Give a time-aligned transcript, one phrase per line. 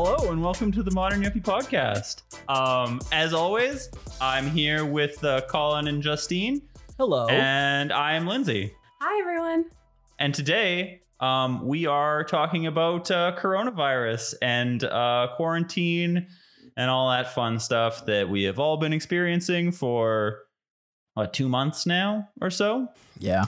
[0.00, 2.22] Hello and welcome to the Modern Yuppie Podcast.
[2.48, 3.90] Um, as always,
[4.20, 6.62] I'm here with uh, Colin and Justine,
[6.96, 7.26] Hello.
[7.26, 8.72] and I'm Lindsay.
[9.00, 9.64] Hi, everyone.
[10.20, 16.28] And today, um, we are talking about uh, coronavirus and uh, quarantine
[16.76, 20.42] and all that fun stuff that we have all been experiencing for
[21.14, 22.86] what two months now or so.
[23.18, 23.46] yeah.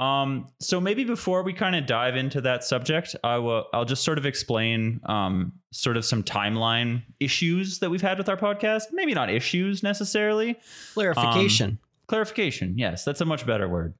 [0.00, 4.02] Um, so maybe before we kind of dive into that subject, I will I'll just
[4.02, 8.84] sort of explain um, sort of some timeline issues that we've had with our podcast.
[8.92, 10.58] Maybe not issues necessarily.
[10.94, 11.78] Clarification.
[12.06, 12.78] Clarification.
[12.78, 13.94] Yes, that's a much better word.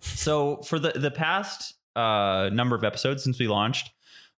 [0.00, 3.90] So for the the past uh, number of episodes since we launched,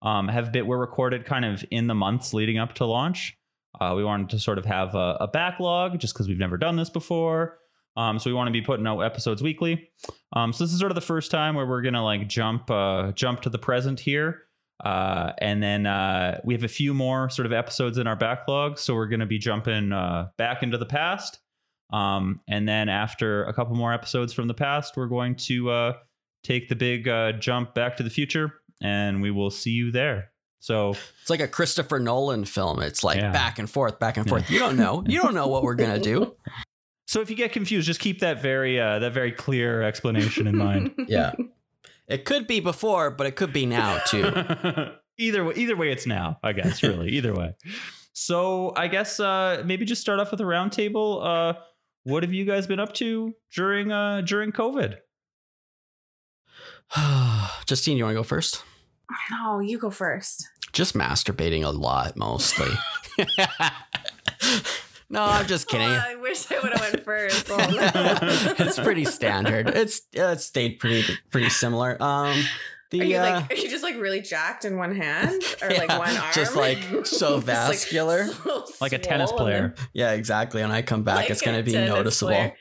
[0.02, 3.38] um, have been were recorded kind of in the months leading up to launch.
[3.80, 6.76] Uh, we wanted to sort of have a, a backlog just because we've never done
[6.76, 7.60] this before.
[7.98, 9.90] Um, so we want to be putting out episodes weekly.
[10.34, 13.12] Um, so this is sort of the first time where we're gonna like jump uh,
[13.14, 14.44] jump to the present here.
[14.86, 18.78] Uh, and then uh, we have a few more sort of episodes in our backlog,
[18.78, 21.40] so we're gonna be jumping uh, back into the past.
[21.92, 25.94] Um, and then after a couple more episodes from the past, we're going to uh,
[26.44, 30.32] take the big uh, jump back to the future, and we will see you there.
[30.60, 32.82] So it's like a Christopher Nolan film.
[32.82, 33.32] It's like Yeah.
[33.32, 34.30] back and forth, back and Yeah.
[34.30, 34.50] forth.
[34.52, 35.04] You don't know.
[35.08, 36.36] You don't know what we're gonna do.
[37.08, 40.58] So if you get confused, just keep that very uh, that very clear explanation in
[40.58, 40.94] mind.
[41.08, 41.34] Yeah.
[42.08, 44.24] It could be before, but it could be now too.
[45.18, 46.38] either way, either way, it's now.
[46.44, 47.56] I guess really either way.
[48.14, 51.26] So I guess uh, maybe just start off with a roundtable.
[51.26, 51.60] Uh,
[52.04, 54.98] what have you guys been up to during uh, during COVID?
[57.66, 58.64] Justine, you want to go first?
[59.32, 60.48] No, you go first.
[60.74, 62.72] Just masturbating a lot, mostly.
[65.10, 65.88] no, I'm just kidding.
[65.88, 67.50] Oh, I wish I would have went first.
[67.50, 68.66] Oh, no.
[68.66, 69.70] it's pretty standard.
[69.70, 72.02] It's uh, it stayed pretty pretty similar.
[72.02, 72.42] Um,
[72.92, 75.70] the Are you uh, like are you just like really jacked in one hand or
[75.70, 76.32] like one arm?
[76.34, 78.28] just, like, so Just, like, vascular.
[78.28, 79.46] so Like a tennis swollen.
[79.74, 79.76] player.
[79.94, 80.62] yeah, exactly.
[80.62, 82.30] When I come back, Like it's gonna be noticeable.
[82.32, 82.54] player.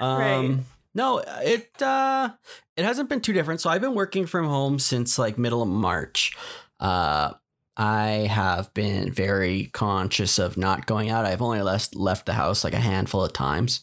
[0.00, 0.58] Um, Right.
[0.94, 2.30] no, it uh,
[2.76, 3.60] it hasn't been too different.
[3.60, 6.36] So I've been working from home since like middle of March.
[6.78, 7.32] Uh,
[7.76, 11.26] I have been very conscious of not going out.
[11.26, 13.80] I've only left left the house like a handful of times.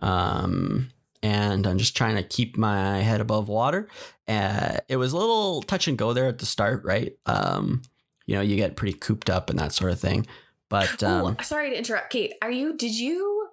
[0.00, 0.90] Um,
[1.22, 3.88] and I'm just trying to keep my head above water.
[4.28, 7.14] Uh, it was a little touch and go there at the start, right?
[7.26, 7.82] Um,
[8.26, 10.26] you know, you get pretty cooped up and that sort of thing.
[10.68, 12.34] But um, oh, sorry to interrupt, Kate.
[12.42, 12.76] Are you?
[12.76, 13.48] Did you?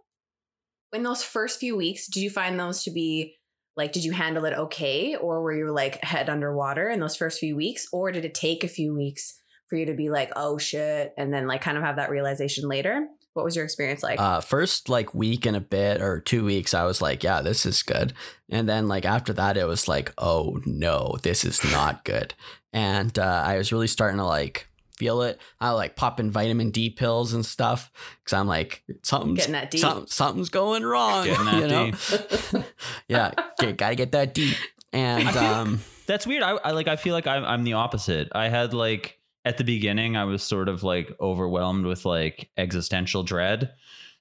[0.94, 3.36] In those first few weeks, did you find those to be
[3.76, 3.92] like?
[3.92, 7.56] Did you handle it okay, or were you like head underwater in those first few
[7.56, 11.14] weeks, or did it take a few weeks for you to be like, oh shit,
[11.18, 13.08] and then like kind of have that realization later?
[13.34, 14.20] What was your experience like?
[14.20, 17.66] uh, first like week and a bit or two weeks, I was like, yeah, this
[17.68, 18.14] is good.
[18.50, 22.34] And then like after that, it was like, oh no, this is not good.
[22.74, 24.68] And uh, I was really starting to like
[24.98, 25.40] feel it.
[25.62, 27.92] I like popping vitamin D pills and stuff
[28.24, 29.78] because I'm like something's Getting that D.
[29.78, 31.26] some- something's going wrong.
[31.26, 32.64] Getting that you know?
[33.08, 34.54] Yeah, get, gotta get that D.
[34.94, 36.42] And um, That's weird.
[36.42, 36.88] I, I like.
[36.88, 37.44] I feel like I'm.
[37.46, 38.30] I'm the opposite.
[38.34, 43.24] I had like at the beginning, I was sort of like overwhelmed with like existential
[43.24, 43.74] dread,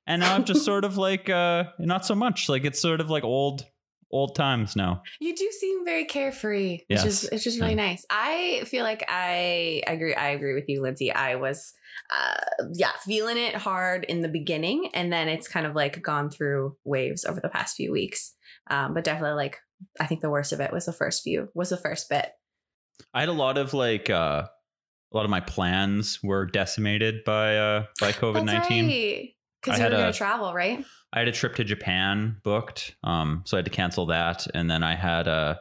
[0.07, 2.49] and now I'm just sort of like uh not so much.
[2.49, 3.67] Like it's sort of like old
[4.13, 5.03] old times now.
[5.21, 7.03] You do seem very carefree, Yes.
[7.03, 8.07] which is it's just really nice.
[8.09, 10.15] I feel like I agree.
[10.15, 11.11] I agree with you, Lindsay.
[11.13, 11.75] I was,
[12.11, 16.31] uh, yeah, feeling it hard in the beginning, and then it's kind of like gone
[16.31, 18.35] through waves over the past few weeks.
[18.71, 19.59] Um, but definitely, like
[20.01, 22.31] I think the worst of it was the first few, was the first bit.
[23.13, 24.45] I had a lot of like uh
[25.13, 28.85] a lot of my plans were decimated by uh by COVID nineteen.
[28.91, 30.85] I Because you had were going a- to travel, right?
[31.13, 34.71] I had a trip to Japan booked, um, so I had to cancel that, and
[34.71, 35.61] then I had a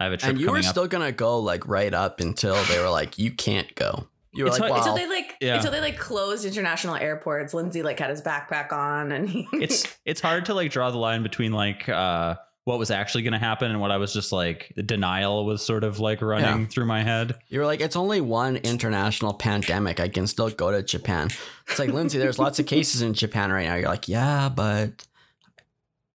[0.00, 0.70] I have a trip to the and you were coming up.
[0.70, 4.06] still gonna go like right up until they were like, you can't go.
[4.32, 4.78] You were It's like, wow.
[4.78, 5.56] Until they like, Yeah.
[5.56, 7.54] until they like closed international airports.
[7.54, 10.98] Lindsay like had his backpack on, and he, it's it's hard to like draw the
[10.98, 14.32] line between like uh what was actually going to happen and what I was just
[14.32, 16.66] like denial was sort of like running Yeah.
[16.66, 17.34] through my head.
[17.48, 20.00] You were like, it's only one international pandemic.
[20.00, 21.28] I can still go to Japan.
[21.68, 23.74] It's like, Lindsay, there's lots of cases in Japan right now.
[23.74, 25.06] You're like, yeah, but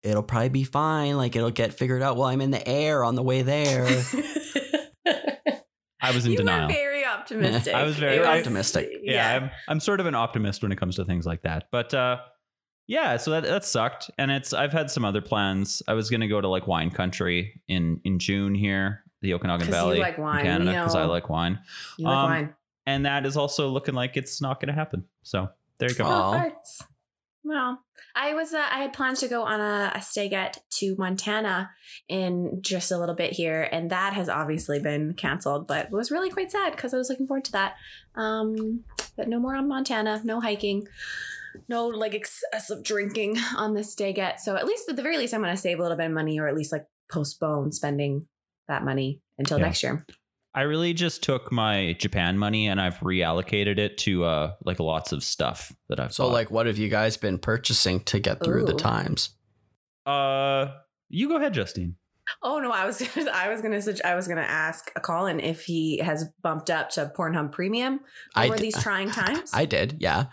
[0.05, 1.17] it'll probably be fine.
[1.17, 3.85] Like, it'll get figured out while I'm in the air on the way there.
[6.01, 6.69] I was in you denial.
[6.69, 7.75] were very optimistic.
[7.75, 8.89] I was very It optimistic.
[9.03, 11.65] yeah, I'm, I'm sort of an optimist when it comes to things like that.
[11.73, 12.19] But uh,
[12.87, 15.83] yeah, so that that sucked, and it's I've had some other plans.
[15.89, 19.69] I was gonna go to like wine country in in June here, the Okanagan 'Cause
[19.69, 21.59] you Valley, like wine, Canada, because I like wine,
[21.99, 22.55] You like Um, wine.
[22.87, 25.05] and that is also looking like it's not gonna happen.
[25.23, 25.49] So
[25.79, 26.05] there you go.
[26.05, 26.45] Aw.
[26.47, 26.53] Oh.
[27.49, 27.79] Well,
[28.17, 31.71] I was uh, I had plans to go on a, a stagette to Montana
[32.09, 35.69] in just a little bit here, and that has obviously been canceled.
[35.69, 37.77] But it was really quite sad because I was looking forward to that.
[38.17, 38.83] Um,
[39.17, 40.89] but no more on Montana, no hiking,
[41.69, 44.41] no like excessive drinking on this stagette.
[44.41, 46.13] So at least at the very least, I'm going to save a little bit of
[46.13, 48.27] money, or at least like postpone spending
[48.69, 49.65] that money until Yeah.
[49.67, 50.05] next year.
[50.55, 55.13] I really just took my Japan money and I've reallocated it to uh like lots
[55.13, 56.33] of stuff that I've So, bought.
[56.33, 59.31] like, what have you guys been purchasing to get through the times?
[60.07, 60.69] uh
[61.09, 61.97] you go ahead, Justine.
[62.43, 65.41] Oh no, I was gonna, I was gonna sug- I was gonna ask a Colin
[65.41, 68.01] if he has bumped up to Pornhub Premium
[68.35, 69.51] I over d- these trying times.
[69.53, 70.27] I did, yeah.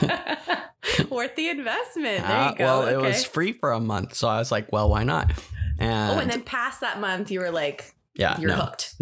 [1.10, 2.26] Worth the investment.
[2.26, 2.64] There Uh, you go.
[2.64, 5.32] well, it was free for a month, so I was like, well, why not?
[5.78, 8.94] And, oh, and then past that month, you were like, yeah, you're no, hooked.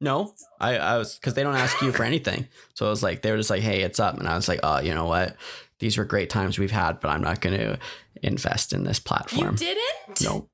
[0.00, 3.22] no, I, I was because they don't ask you for anything, so it was like
[3.22, 5.36] they were just like, hey, it's up, and I was like, oh, you know what?
[5.80, 7.78] These were great times we've had, but I'm not going to
[8.22, 9.52] invest in this platform.
[9.52, 10.20] You didn't?
[10.22, 10.48] No,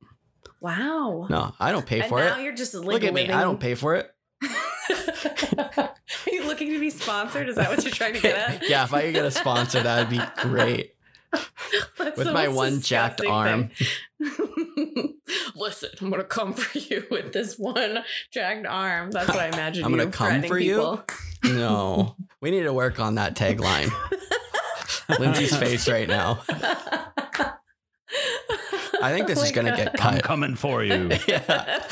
[0.61, 1.27] Wow.
[1.29, 2.43] no, I don't pay and for now it.
[2.45, 4.11] you're just Look at me, I don't pay for it.
[6.57, 7.49] Are you looking to be sponsored?
[7.51, 8.69] Is that what you're trying to get at?
[8.69, 10.95] yeah, if I could get a sponsor, that would be great.
[11.99, 13.71] That's With my one jacked arm.
[15.55, 17.99] Listen, I'm gonna come for you with this one
[18.33, 19.11] jacked arm.
[19.11, 19.85] That's what I imagine.
[19.85, 21.03] I'm gonna you come threatening for you?
[21.45, 23.91] No, we need to work on that tagline.
[25.19, 26.41] Lindsay's face right now.
[29.03, 29.77] I think this Oh is gonna God.
[29.77, 30.23] get I'm cut.
[30.23, 31.11] coming for you.
[31.29, 31.83] yeah.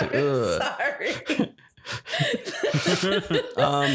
[0.00, 1.54] I'm sorry.
[3.56, 3.90] Um,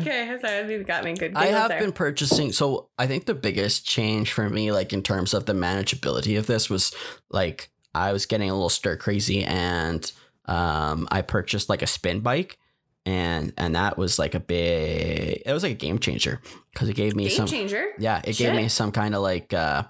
[0.00, 0.72] okay, I'm sorry.
[0.72, 1.34] You got me good.
[1.34, 1.80] I have there.
[1.80, 2.52] been purchasing.
[2.52, 6.46] So I think the biggest change for me, like in terms of the manageability of
[6.46, 6.94] this, was
[7.30, 10.10] like I was getting a little stir crazy, and
[10.46, 12.58] um, I purchased like a spin bike,
[13.04, 15.42] and and that was like a big.
[15.44, 16.40] It was like a game changer
[16.72, 17.46] because it gave me game some.
[17.46, 17.88] changer.
[17.98, 19.82] Yeah, it gave me some kind of like uh,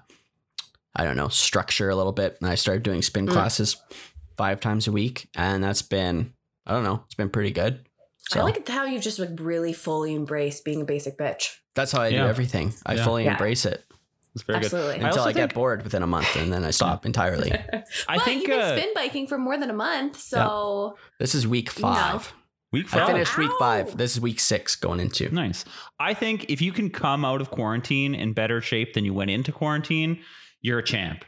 [0.95, 3.31] I don't know structure a little bit, and I started doing spin Mm.
[3.33, 3.77] classes
[4.37, 6.33] five times a week, and that's been
[6.67, 7.87] I don't know, it's been pretty good.
[8.29, 11.55] So I like how you just like really fully embrace being a basic bitch.
[11.75, 12.73] that's how I do everything.
[12.85, 13.05] I Yeah.
[13.05, 13.31] fully Yeah.
[13.31, 13.83] embrace it
[14.35, 14.95] It's very Absolutely.
[14.97, 15.03] good.
[15.05, 17.51] Until also I, get think- bored within a month, and then I stop entirely.
[17.53, 21.33] I but think you've been uh, spin biking for more than a month, so This
[21.33, 21.81] is week No.
[21.87, 22.33] five.
[22.71, 23.07] week I five.
[23.07, 23.95] finished week five.
[23.97, 25.33] This is week six going into.
[25.33, 25.63] Nice.
[25.99, 29.31] I think if you can come out of quarantine in better shape than you went
[29.31, 30.19] into quarantine,
[30.61, 31.23] you're a champ.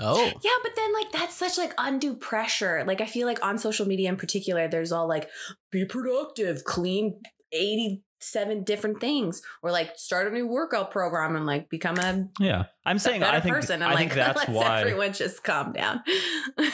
[0.00, 0.50] Oh, yeah.
[0.62, 2.84] But then like that's such like undue pressure.
[2.86, 5.28] Like I feel like on social media in particular, there's all like
[5.70, 7.20] be productive, clean
[7.52, 12.28] eighty seven different things, or like start a new workout program and like become a
[12.38, 12.64] Yeah.
[12.84, 13.76] I'm saying I think person.
[13.82, 16.02] And I like think that's let's why everyone just calm down.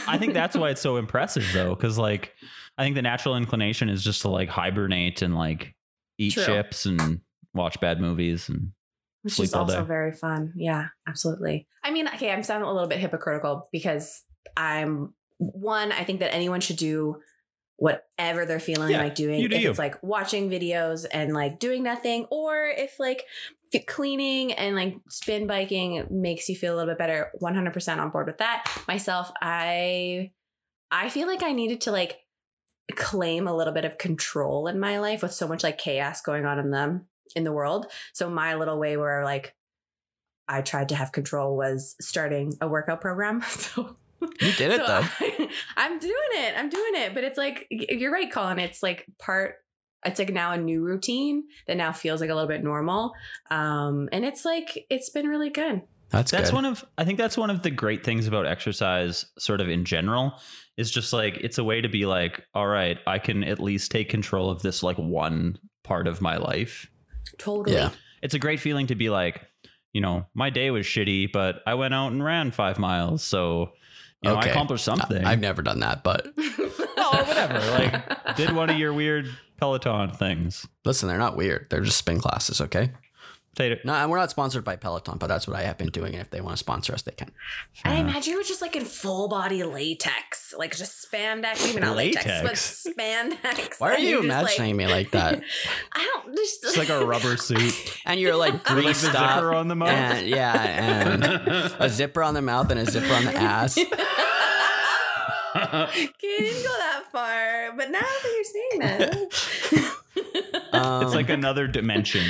[0.06, 2.32] I think that's why it's so impressive though cuz like
[2.78, 5.74] I think the natural inclination is just to like hibernate and like
[6.18, 6.44] eat True.
[6.44, 7.20] chips and
[7.54, 8.72] watch bad movies and
[9.26, 9.86] which Sleep is all also day.
[9.86, 10.52] very fun.
[10.56, 11.66] Yeah, absolutely.
[11.84, 14.22] I mean, okay, I'm sounding a little bit hypocritical because
[14.56, 15.92] I'm one.
[15.92, 17.20] I think that anyone should do
[17.76, 19.38] whatever they're feeling Yeah, like doing.
[19.40, 19.70] you do if you.
[19.70, 23.24] it's like watching videos and like doing nothing, or if like
[23.86, 27.30] cleaning and like spin biking makes you feel a little bit better.
[27.42, 28.64] 100% on board with that.
[28.88, 30.30] Myself, I
[30.90, 32.20] I feel like I needed to like
[32.94, 36.46] claim a little bit of control in my life with so much like chaos going
[36.46, 37.86] on in them in the world.
[38.12, 39.54] So my little way where like
[40.48, 43.42] I tried to have control was starting a workout program.
[43.56, 43.96] So
[44.40, 45.02] you did it so though.
[45.20, 46.54] I, I'm doing it.
[46.56, 47.14] I'm doing it.
[47.14, 48.58] But it's like you're right, Colin.
[48.58, 49.56] It's like part.
[50.04, 53.12] It's like now a new routine that now feels like a little bit normal.
[53.50, 55.82] Um, and it's like it's been really good.
[56.10, 56.54] That's that's good.
[56.54, 59.84] one of I think that's one of the great things about exercise sort of in
[59.84, 60.40] general
[60.76, 63.90] is just like it's a way to be like all right, I can at least
[63.90, 66.90] take control of this like one part of my life.
[67.38, 67.76] Totally.
[67.76, 67.90] Yeah.
[68.22, 69.42] It's a great feeling to be like,
[69.92, 73.72] you know, my day was shitty, but I went out and ran 5 miles, so
[74.22, 75.24] you know, I accomplished something.
[75.24, 77.58] I've never done that, but oh, whatever.
[77.70, 79.28] Like did one of your weird
[79.58, 80.66] Peloton things.
[80.84, 81.68] listen, they're not weird.
[81.70, 82.92] They're just spin classes, okay?
[83.56, 83.80] Tater.
[83.84, 86.12] No, and we're not sponsored by Peloton, but that's what I have been doing.
[86.12, 87.32] And if they want to sponsor us, they can.
[87.84, 91.82] I Uh, imagine you were just like in full body latex, like just spandex, even
[91.82, 92.86] not latex, but Latex?
[92.86, 93.80] spandex.
[93.80, 95.42] Why are you you're just, imagining me like that?
[95.94, 96.36] I don't.
[96.36, 97.98] Just, It's like a rubber suit.
[98.04, 99.88] And you're like With, like the zipper on the mouth.
[99.88, 101.24] And yeah, and
[101.80, 103.78] a zipper on the mouth and a zipper on the ass.
[105.56, 109.92] Okay, you didn't go that far, but now that you're saying that,
[110.72, 112.24] Um, it's like another dimension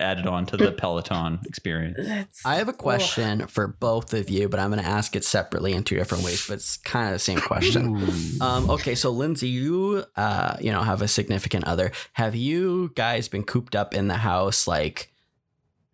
[0.00, 1.98] added on to the Peloton experience.
[1.98, 5.24] That's- I have a question for both of you, but I'm going to ask it
[5.24, 7.96] separately in two different ways, but it's kind of the same question.
[8.40, 11.92] Um, okay, so Lindsay, you uh, you know have a significant other.
[12.14, 15.10] Have you guys been cooped up in the house like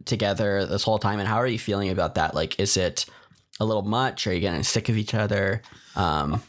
[0.05, 2.35] together this whole time, and how are you feeling about that?
[2.35, 3.07] Like, is it
[3.61, 4.27] a little much?
[4.27, 5.63] Are you getting sick of each other?
[5.97, 6.43] Um,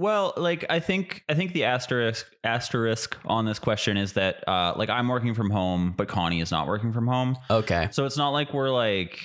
[0.00, 4.74] Well, like I think I think the asterisk asterisk on this question is that uh
[4.76, 7.36] like I'm working from home, but Connie is not working from home.
[7.50, 9.18] okay, So it's not like we're like,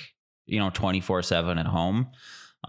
[0.46, 2.08] you know, 24/7 at home.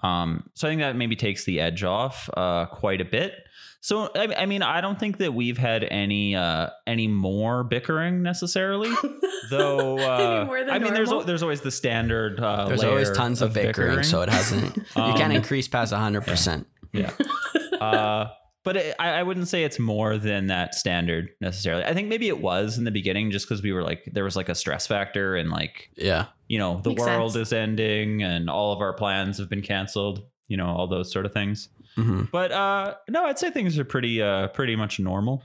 [0.04, 3.34] Um so I think that maybe takes the edge off uh quite a bit.
[3.82, 8.22] So I, I mean, I don't think that we've had any uh any more bickering
[8.22, 8.92] necessarily.
[9.50, 11.26] Though uh, more than I mean there's normal?
[11.26, 14.76] there's always the standard uh there's always tons of, bickering, so it hasn't.
[14.78, 16.68] you can't Um, increase past hundred percent.
[16.98, 17.12] Yeah.
[17.82, 18.30] uh,
[18.64, 21.84] but it, I, I wouldn't say it's more than that standard necessarily.
[21.84, 24.36] I think maybe it was in the beginning just because we were like, there was
[24.36, 27.48] like a stress factor and like, Yeah, you know, the Makes world sense.
[27.50, 31.25] is ending and all of our plans have been canceled, you know, all those sort
[31.28, 31.70] of things.
[31.96, 35.44] hmm But uh, no, I'd say things are pretty, uh, pretty much normal.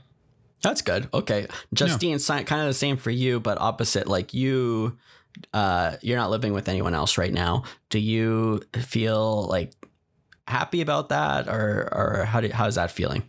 [0.63, 1.07] that's good.
[1.13, 4.07] Okay, Justine, si- kind of the same for you, but opposite.
[4.07, 4.97] Like you,
[5.53, 7.63] uh, you're not living with anyone else right now.
[7.89, 9.73] Do you feel like
[10.47, 13.23] happy about that, or or how do, how's that feeling?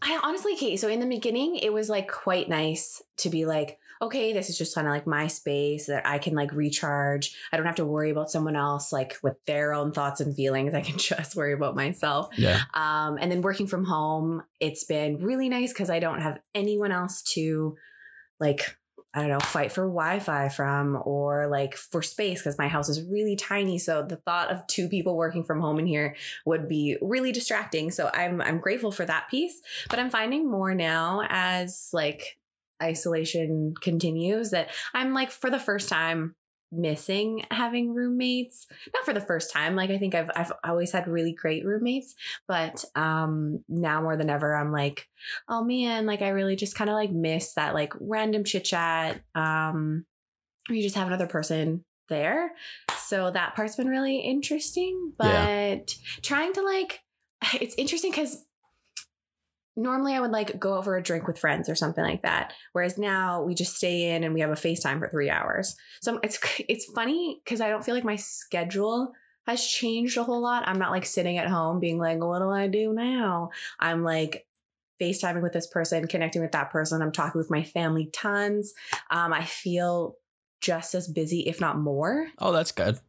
[0.00, 3.78] I honestly, Kate, so in the beginning, it was like quite nice to be like,
[4.00, 7.36] okay, this is just kind of like my space that I can like recharge.
[7.52, 10.74] I don't have to worry about someone else like with their own thoughts and feelings.
[10.74, 12.28] I can just worry about myself.
[12.36, 16.40] Yeah, Um, and then working from home, it's been really nice because I don't have
[16.54, 17.76] anyone else to
[18.40, 18.76] like,
[19.14, 22.88] I don't know, fight for Wi Fi from or like for space because my house
[22.88, 23.78] is really tiny.
[23.78, 26.16] So the thought of two people working from home in here
[26.46, 27.90] would be really distracting.
[27.90, 29.60] So I'm I'm grateful for that piece.
[29.90, 32.38] But I'm finding more now as like
[32.82, 36.34] isolation continues that I'm like for the first time
[36.72, 41.06] missing having roommates not for the first time like i think i've i've always had
[41.06, 42.14] really great roommates
[42.48, 45.06] but um now more than ever i'm like
[45.48, 49.20] oh man like i really just kind of like miss that like random chit chat
[49.34, 50.04] um
[50.68, 52.52] where you just have another person there
[52.96, 55.86] so that part's been really interesting but Yeah.
[56.22, 57.00] trying to like
[57.60, 58.44] it's interesting because
[59.76, 62.52] normally I would like go over a drink with friends or something like that.
[62.72, 65.76] Whereas now we just stay in and we have a FaceTime for three hours.
[66.00, 66.38] So it's
[66.68, 69.12] it's funny because I don't feel like my schedule
[69.46, 70.68] has changed a whole lot.
[70.68, 73.50] I'm not like sitting at home being like, what do I do now?
[73.80, 74.46] I'm like
[75.00, 77.02] FaceTiming with this person, connecting with that person.
[77.02, 78.72] I'm talking with my family tons.
[79.10, 80.16] Um, I feel
[80.60, 82.28] just as busy, if not more.
[82.38, 83.00] Oh, that's good.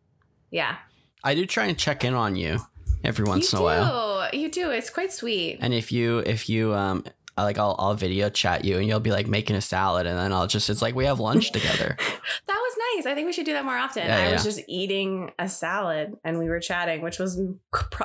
[0.50, 0.78] Yeah.
[1.24, 2.60] I do try and check in on you
[3.04, 3.82] every once you in a do.
[3.84, 4.30] while.
[4.34, 4.72] You do.
[4.72, 5.60] It's quite sweet.
[5.62, 7.04] And if you if you um
[7.36, 10.18] I like I'll I'll video chat you and you'll be like making a salad and
[10.18, 11.98] then I'll just it's like we have lunch together.
[12.48, 13.06] That was nice.
[13.12, 14.06] I think we should do that more often.
[14.06, 17.40] Yeah, I was just eating a salad and we were chatting, which was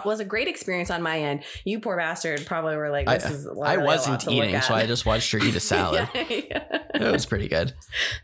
[0.04, 1.44] was a great experience on my end.
[1.64, 4.74] You poor bastard probably were like, I- "This is." I literally a wasn't eating, so
[4.74, 6.08] I just watched her eat a salad.
[6.14, 6.78] yeah, yeah.
[6.94, 7.74] It was pretty good.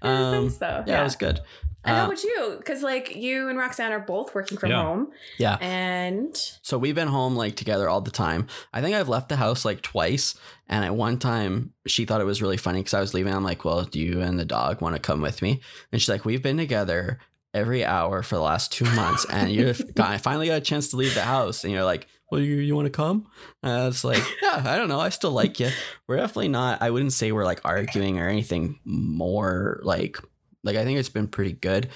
[0.03, 0.85] Was Um, nice though.
[0.87, 1.41] yeah, it was good.
[1.85, 2.55] And how Uh, about you?
[2.59, 4.83] Because like you and Roxanne are both working from Yeah.
[4.83, 5.57] home, yeah.
[5.61, 8.47] and So we've been home like together all the time.
[8.73, 10.35] I think I've left the house like twice.
[10.69, 13.35] And at one time, she thought it was really funny because I was leaving.
[13.35, 15.61] I'm like, well, do you and the dog want to come with me?
[15.93, 17.19] And she's like, we've been together
[17.53, 19.27] every hour for the last two months.
[19.31, 21.65] And you I finally got a chance to leave the house.
[21.65, 23.27] And you're like, well, you, you want to come?
[23.63, 24.99] And I was like, yeah, I don't know.
[25.01, 25.69] I still like you.
[26.09, 30.17] We're definitely not, I wouldn't say we're like arguing or anything more like,
[30.65, 31.89] like, I think it's been pretty good.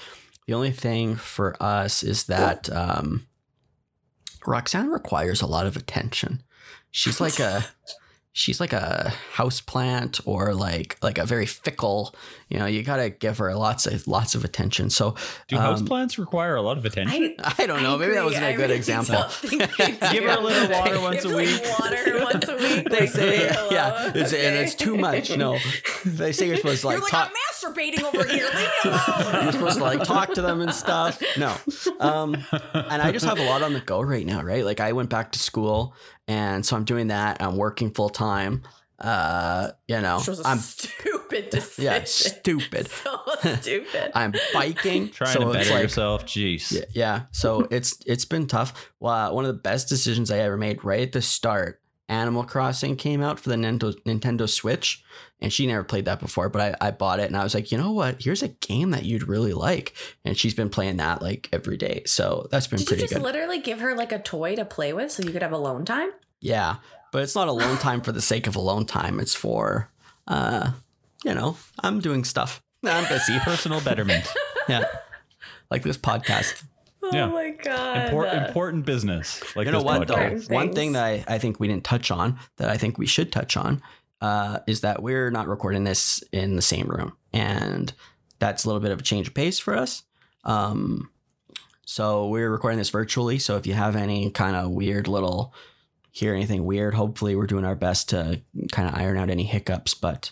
[0.47, 3.27] The only thing for us is that, um,
[4.45, 6.41] Roxanne requires a lot of attention.
[6.91, 7.65] She's like a
[8.31, 12.15] she's like a house plant or like like a very fickle,
[12.47, 14.89] you know, you got to give her lots of lots of attention.
[14.89, 15.15] So
[15.49, 17.35] Do Um, houseplants require a lot of attention?
[17.39, 19.15] I I don't know, maybe that wasn't a I good really example.
[19.15, 21.61] don't think they Give her a little water once Give a week.
[21.79, 22.89] water once a week.
[22.89, 23.69] they like, say hello.
[23.71, 25.35] yeah, it's, and it's too much.
[25.35, 25.57] No,
[26.05, 27.31] they say you're supposed to like, You're like, talk.
[27.65, 28.45] I'm masturbating over here.
[28.45, 29.43] Leave me alone.
[29.43, 31.21] You're supposed to like talk to them and stuff.
[31.37, 31.55] No,
[31.99, 32.35] um,
[32.73, 34.63] and I just have a lot on the go right now, right?
[34.65, 35.93] Like I went back to school,
[36.27, 37.41] and so I'm doing that.
[37.41, 38.63] I'm working full time.
[38.99, 41.83] Uh, you know, Which was a I'm stupid decision.
[41.85, 42.87] yeah, stupid.
[42.89, 43.17] so
[43.61, 44.11] stupid.
[44.13, 46.25] I'm biking, Trying so to better like, yourself.
[46.25, 46.71] Jeez.
[46.71, 47.21] Yeah, yeah.
[47.31, 48.91] So it's it's been tough.
[48.99, 51.81] Well, one of the best decisions I ever made right at the start.
[52.09, 55.03] Animal Crossing came out for the Nintendo Nintendo Switch,
[55.39, 56.49] and she never played that before.
[56.49, 58.21] But I, I bought it, and I was like, you know what?
[58.21, 59.93] Here's a game that you'd really like,
[60.25, 62.01] and she's been playing that like every day.
[62.05, 63.21] So that's been Did you pretty just good.
[63.23, 66.09] literally give her like a toy to play with so you could have alone time?
[66.41, 66.77] yeah,
[67.11, 69.19] but it's not alone time for the sake of alone time.
[69.19, 69.91] It's for,
[70.27, 70.71] uh,
[71.23, 72.61] you know, I'm doing stuff.
[72.83, 73.37] I'm busy.
[73.39, 74.25] Personal betterment.
[74.67, 74.85] Yeah,
[75.69, 76.63] like this podcast.
[77.11, 77.25] Yeah.
[77.25, 78.05] Oh my god.
[78.05, 79.41] Import, important business.
[79.55, 80.15] Like you know this what though?
[80.15, 80.51] podcast.
[80.51, 83.31] One thing that I, I think we didn't touch on that I think we should
[83.31, 83.81] touch on
[84.21, 87.93] uh, is that we're not recording this in the same room, and
[88.39, 90.03] that's a little bit of a change of pace for us.
[90.43, 91.09] Um,
[91.85, 93.39] so we're recording this virtually.
[93.39, 95.53] So if you have any kind of weird little
[96.11, 98.41] hear anything weird, hopefully we're doing our best to
[98.71, 99.93] kind of iron out any hiccups.
[99.93, 100.31] But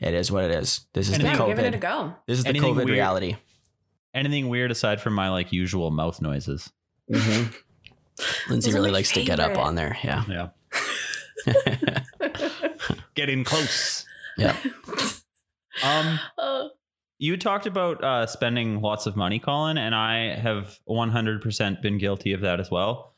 [0.00, 0.86] it is what it is.
[0.94, 1.80] This is And the Yeah, then we're giving it a COVID.
[1.80, 2.14] go.
[2.26, 3.36] This is the Anything COVID weird- reality.
[4.14, 6.70] Anything weird aside from my like usual mouth noises?
[7.10, 7.54] Mhm.
[8.48, 9.96] Lindsay really my likes to get up on there.
[10.04, 10.24] Yeah.
[10.28, 10.48] Yeah.
[13.14, 14.04] Getting close.
[14.38, 14.56] yeah.
[15.82, 16.20] Um,
[17.18, 22.34] you talked about uh, spending lots of money, Colin, and I have 100% been guilty
[22.34, 23.14] of that as well.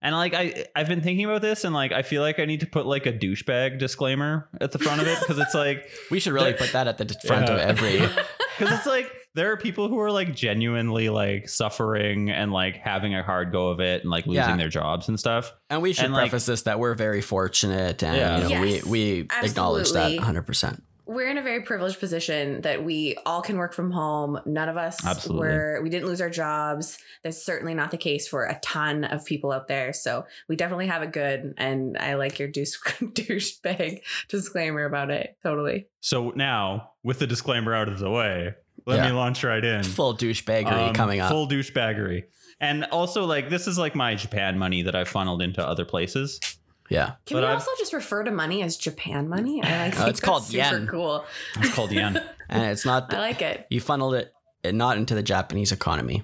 [0.00, 2.60] And like I, I've been thinking about this, and like I feel like I need
[2.60, 6.20] to put like a douchebag disclaimer at the front of it because it's like We
[6.20, 7.98] should really put that at the front of every.
[7.98, 13.14] because it's like there are people who are like genuinely like suffering and like having
[13.14, 14.56] a hard go of it and like losing Yeah.
[14.56, 15.52] their jobs and stuff.
[15.70, 18.36] And we should And, like- preface this that we're very fortunate and Yeah.
[18.38, 20.82] you know, Yes, we, we acknowledge that 100%.
[21.04, 24.40] we're in a very privileged position that we all can work from home.
[24.44, 25.46] None of us Absolutely.
[25.46, 26.98] were we didn't lose our jobs.
[27.22, 29.92] That's certainly not the case for a ton of people out there.
[29.92, 31.54] So we definitely have it good.
[31.58, 35.36] And I like your douche douchebag disclaimer about it.
[35.42, 35.86] Totally.
[36.00, 38.54] So now, with the disclaimer out of the way,
[38.86, 39.06] let Yeah.
[39.08, 39.82] me launch right in.
[39.82, 41.30] Full douchebaggery Um, coming up.
[41.30, 42.24] Full douchebaggery.
[42.60, 46.40] And also, like, this is like my Japan money that I've funneled into other places.
[46.88, 47.14] yeah.
[47.26, 49.60] Can But we I've- also just refer to money as Japan money?
[49.62, 50.86] I like Uh, think it's called that's super yen.
[50.86, 51.24] cool.
[51.56, 52.22] It's called yen.
[52.48, 53.66] And it's not, I like it.
[53.70, 54.32] you funneled it
[54.72, 56.22] not into the Japanese economy.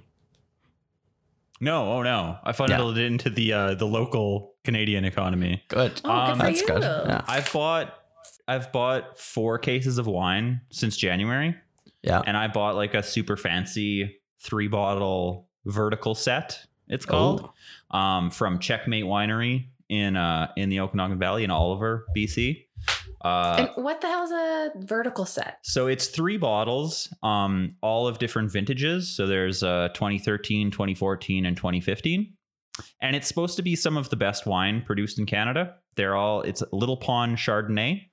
[1.61, 2.39] No, oh no.
[2.45, 5.63] I funneled it into the uh, the local Canadian economy.
[5.69, 6.01] Good.
[6.05, 6.67] Oh, Um, good That's you.
[6.67, 6.83] good.
[6.83, 7.23] Yeah.
[7.27, 7.95] I've bought
[8.49, 11.57] I've bought four cases of wine since January.
[12.03, 12.23] Yeah.
[12.25, 17.49] And I bought like a super fancy three bottle vertical set, it's called.
[17.91, 22.65] Um, from Checkmate Winery in uh in the Okanagan Valley in Oliver, BC.
[23.21, 25.59] Uh and what the hell is a vertical set?
[25.63, 29.15] So it's three bottles, um, all of different vintages.
[29.15, 32.35] So there's uh, 2013, 2014, and 2015.
[33.01, 35.75] And it's supposed to be some of the best wine produced in Canada.
[35.97, 38.07] They're all, it's Little Pawn Chardonnay.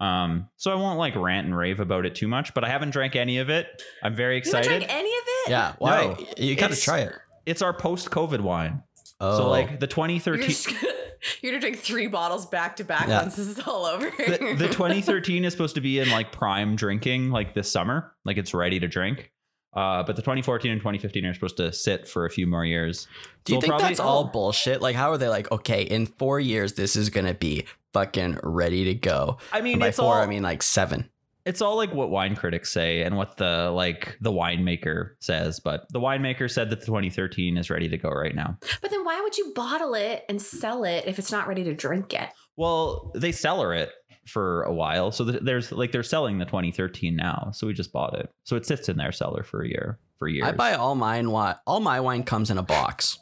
[0.00, 2.90] Um, so I won't like rant and rave about it too much, but I haven't
[2.90, 3.82] drank any of it.
[4.02, 4.66] I'm very excited.
[4.66, 5.50] You haven't drank any of it?
[5.50, 5.74] Yeah.
[5.78, 6.06] Why?
[6.06, 7.12] No, you got to it's- try it.
[7.46, 8.82] It's our post COVID wine.
[9.20, 9.36] Oh.
[9.38, 10.48] So like the You're, 2013.
[10.48, 10.80] just gonna,
[11.42, 13.20] you're gonna drink three bottles back to back Yeah.
[13.22, 14.10] once this is all over.
[14.10, 18.38] the, the 2013 is supposed to be in like prime drinking like this summer like
[18.38, 19.30] it's ready to drink
[19.74, 23.06] uh, but the 2014 and 2015 are supposed to sit for a few more years
[23.44, 24.80] Do you So think probably- that's all bullshit?
[24.82, 28.38] Like, how are they like, okay, in four years, this is going to be fucking
[28.42, 29.38] ready to go?
[29.52, 31.08] i mean And by it's four, all I mean like seven.
[31.46, 35.86] it's all like what wine critics say and what the like the winemaker says but
[35.92, 39.20] the winemaker said that the 2013 is ready to go right now but then why
[39.20, 42.34] would you bottle it and sell it if it's not ready to drink yet?
[42.56, 43.90] well they cellar it
[44.26, 47.90] for a while so th- there's like they're selling the 2013 now so we just
[47.92, 50.74] bought it so it sits in their cellar for a year for years I buy
[50.74, 51.30] all mine.
[51.30, 51.54] Wine.
[51.66, 53.18] All my wine comes in a box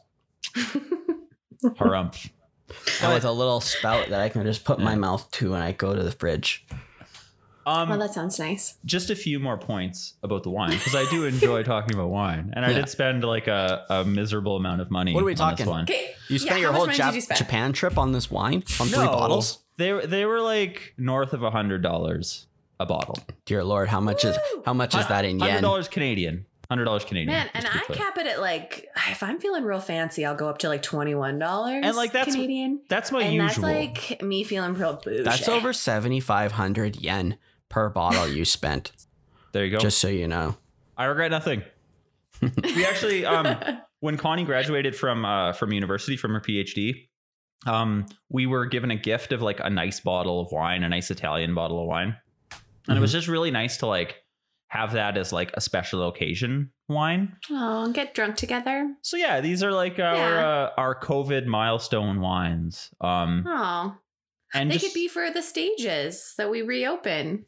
[1.62, 2.30] harumph
[3.02, 5.72] and with a little spout that I can just put my mouth to when I
[5.72, 6.66] go to the fridge.
[7.66, 8.76] um well, that sounds nice.
[8.84, 12.52] just a few more points about the wine because I do enjoy talking about wine,
[12.56, 12.76] and I Yeah.
[12.78, 15.14] did spend like a, a miserable amount of money.
[15.14, 15.66] What are we on talking?
[15.66, 15.82] This wine.
[15.84, 16.14] Okay.
[16.28, 17.38] You spent yeah, your how whole much money Jap- you spend?
[17.38, 19.58] Japan trip on this wine on three No, bottles.
[19.76, 22.46] They were- they were like north of a hundred dollars
[22.80, 23.18] a bottle.
[23.44, 25.62] Dear Lord, how much is how much is that in Hundred yen?
[25.62, 26.46] dollars Canadian.
[26.70, 27.32] Hundred dollars Canadian.
[27.34, 27.96] Man, and I clear.
[27.96, 31.14] cap it at like if I'm feeling real fancy, I'll go up to like twenty
[31.14, 31.80] one dollars.
[31.82, 32.82] And, like, that's- Canadian.
[32.90, 33.40] That's my usual.
[33.40, 33.62] and usual.
[33.68, 35.22] that's like me feeling real bougie.
[35.22, 37.38] That's over seventy five hundred yen
[37.70, 38.92] per bottle you spent.
[39.52, 39.78] there you go.
[39.78, 40.56] Just so you know.
[40.96, 41.62] I regret nothing.
[42.42, 43.56] we actually, um,
[44.00, 47.08] when Connie graduated from uh, from university from her PhD,
[47.66, 51.10] um, we were given a gift of like a nice bottle of wine, a nice
[51.10, 52.16] Italian bottle of wine,
[52.86, 54.16] and it was just really nice to like
[54.68, 57.36] have that as like a special occasion wine.
[57.50, 58.94] Oh, and get drunk together.
[59.02, 60.48] So yeah, these are like our Yeah.
[60.48, 62.90] uh, our COVID milestone wines.
[63.00, 63.96] Um, Oh,
[64.54, 67.44] and they just could be for the stages that we reopen.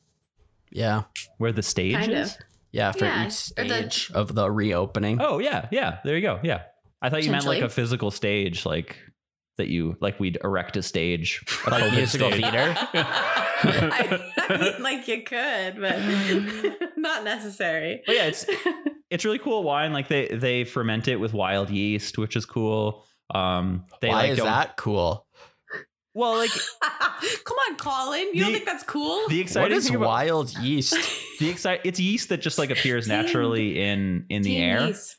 [0.71, 1.03] Yeah.
[1.39, 2.33] where the stage Kind is.
[2.37, 2.39] of.
[2.73, 5.19] Yeah, for Yeah, each or the- stage of the reopening.
[5.21, 5.99] Oh yeah, yeah.
[6.05, 6.39] There you go.
[6.45, 6.63] Yeah,
[7.03, 8.97] I thought you meant like a physical stage, like
[9.57, 12.43] that you like we'd erect a stage, a Like COVID musical stage.
[12.43, 12.75] theater?
[13.62, 15.99] I, I mean, like you could, but
[16.96, 18.03] not necessary.
[18.07, 18.46] But yeah, it's
[19.11, 19.92] it's really cool wine.
[19.92, 23.05] Like they they ferment it with wild yeast, which is cool.
[23.35, 25.27] Um, they Why like is don't- that cool?
[26.12, 26.51] Well, like
[27.44, 28.29] Come on, Colin.
[28.35, 29.29] You don't think that's cool?
[29.29, 30.96] the exciting is thing about wild yeast?
[31.38, 34.87] the excite it's yeast that just like appears Canned- naturally in in the Canned air.
[34.88, 35.16] yeast.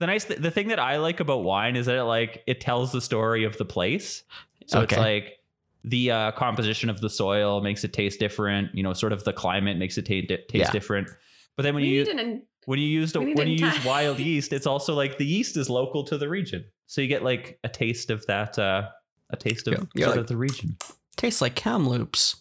[0.00, 2.60] The nice th- the thing that I like about wine is that it like it
[2.60, 4.24] tells the story of the place.
[4.66, 5.38] So it's like
[5.84, 8.74] the uh, composition of the soil makes it taste different.
[8.74, 10.70] You know, sort of the climate makes it ta- di- taste Yeah.
[10.70, 11.08] different.
[11.56, 13.84] But then when we you an when you used we need when an you use
[13.84, 17.22] wild yeast, it's also like the yeast is local to the region, so you get
[17.22, 18.88] like a taste of that, uh,
[19.30, 20.76] a taste of Yeah, yeah, sort like- of the region.
[21.16, 22.36] Tastes like Kamloops.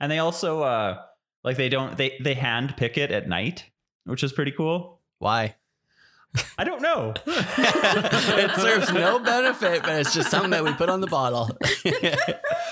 [0.00, 0.98] And they also uh,
[1.44, 3.64] like they don't they they hand pick it at night,
[4.04, 5.00] which is pretty cool.
[5.18, 5.54] Why?
[6.58, 7.12] I don't know.
[7.26, 11.50] it serves no benefit, but it's just something that we put on the bottle.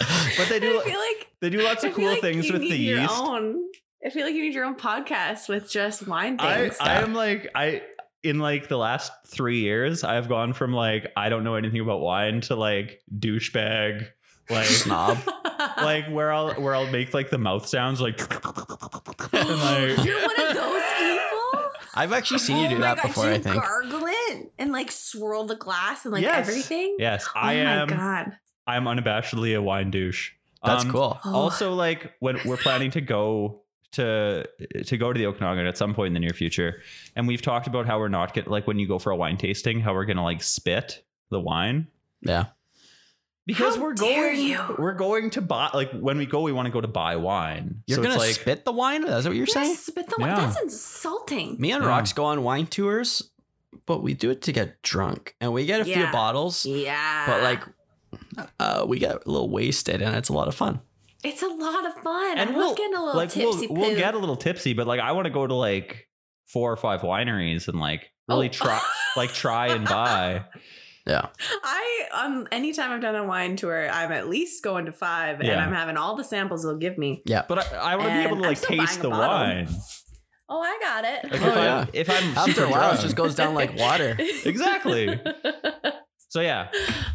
[0.39, 2.63] But they do I feel like they do lots of cool like things you with
[2.63, 3.15] need the your yeast.
[3.15, 3.59] Own.
[4.05, 6.77] I feel like you need your own podcast with just wine things.
[6.81, 7.83] I am like I
[8.23, 12.01] in like the last three years, I've gone from like I don't know anything about
[12.01, 14.07] wine to like douchebag,
[14.49, 15.19] like Snob.
[15.79, 18.19] like where I'll where I'll make like the mouth sounds like
[19.33, 21.71] and like You're one of those people.
[21.95, 23.57] I've actually seen you Oh do my that God, before, you I think.
[23.63, 26.49] Gargle it and like swirl the glass and like Yes.
[26.49, 26.97] everything.
[26.99, 28.33] yes, Oh I am my god.
[28.67, 30.33] I'm unabashedly a wine douche.
[30.65, 31.19] That's Um, cool.
[31.25, 31.35] Oh.
[31.35, 34.47] Also, like when we're planning to go to
[34.87, 36.81] to go to the Okanagan at some point in the near future,
[37.17, 39.37] and we've talked about how we're not get like when you go for a wine
[39.37, 41.89] tasting, how we're gonna like spit the wine
[42.23, 42.47] Yeah.
[43.47, 44.59] because How we're going you.
[44.79, 47.83] we're going to buy like when we go we want to go to buy wine.
[47.87, 49.03] You're so gonna it's like spit the wine?
[49.05, 49.69] Is that what you're saying?
[49.71, 50.37] Yes, but the Yeah.
[50.37, 51.57] that's insulting.
[51.59, 51.91] Me and Yeah.
[51.91, 53.31] Rox go on wine tours,
[53.87, 55.35] but we do it to get drunk.
[55.41, 57.27] And we get a few bottles, yeah.
[57.27, 57.63] but like
[58.59, 60.81] uh, we get a little wasted and it's a lot of fun.
[61.25, 62.39] it's a lot of fun.
[62.39, 64.87] And I we'll- love getting a little like we'll, we'll get a little tipsy, but
[64.87, 66.09] like I want to go to like
[66.47, 68.53] four or five wineries and like really Oh.
[68.53, 68.81] try
[69.17, 70.45] like try and buy.
[71.07, 71.29] Yeah.
[71.65, 75.51] I um anytime I've done a wine tour, I'm at least going to five, and
[75.59, 77.23] I'm having all the samples they'll give me.
[77.25, 77.43] Yeah.
[77.49, 79.67] But I, I want to be able to like taste the wine.
[80.49, 81.33] Oh, I got it.
[81.33, 81.79] Like Oh, if, yeah.
[81.81, 84.15] I'm, if I'm After a while, it just goes down like water.
[84.45, 85.09] Exactly.
[86.31, 86.69] So yeah,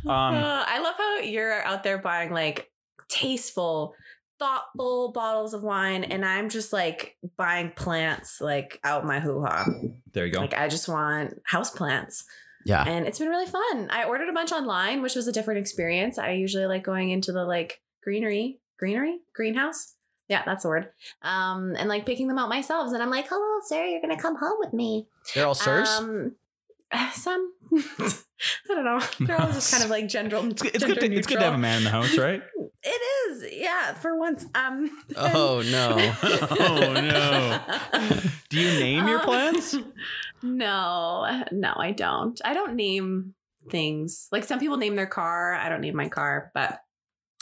[0.05, 2.69] Um, Uh, I love how you're out there buying like
[3.07, 3.95] tasteful,
[4.39, 9.65] thoughtful bottles of wine, and I'm just like buying plants like out my hoo ha.
[10.13, 10.41] there you go.
[10.41, 12.25] Like I just want house plants,
[12.65, 12.83] Yeah.
[12.85, 13.89] and it's been really fun.
[13.89, 16.17] I ordered a bunch online, which was a different experience.
[16.17, 19.93] I usually like going into the like greenery, greenery, greenhouse.
[20.27, 20.89] Yeah, that's the word.
[21.21, 24.35] Um, and like picking them out myself, and I'm like, "Hello, sir, you're gonna come
[24.35, 25.87] home with me." They're all sirs?
[25.87, 26.35] Um,
[27.13, 28.99] some I don't know.
[29.25, 30.45] They're all just kind of like general.
[30.49, 30.99] it's, good- it's good.
[30.99, 32.41] To, it's good to have a man in the house, right?
[32.83, 32.89] It
[33.31, 33.93] is, yeah.
[33.95, 34.89] For once, um.
[35.17, 36.13] oh no.
[36.59, 38.09] oh no.
[38.49, 39.75] Do you name your Um, plants?
[40.43, 42.39] No, no, I don't.
[42.45, 43.33] I don't name
[43.71, 44.27] things.
[44.31, 45.53] Like some people name their car.
[45.55, 46.79] I don't name my car, but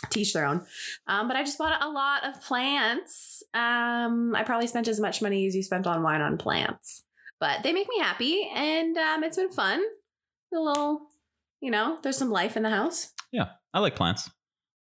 [0.09, 0.65] teach their own.
[1.07, 3.43] Um, but I just bought a lot of plants.
[3.53, 7.03] Um, I probably spent as much money as you spent on wine on plants,
[7.43, 9.83] but they make me happy, and um, it's been fun.
[10.55, 11.09] A little,
[11.59, 13.11] you know, there's some life in the house.
[13.33, 14.29] Yeah, I like plants.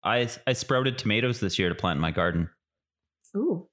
[0.04, 2.50] I I sprouted tomatoes this year to plant in my garden.
[3.36, 3.66] Ooh,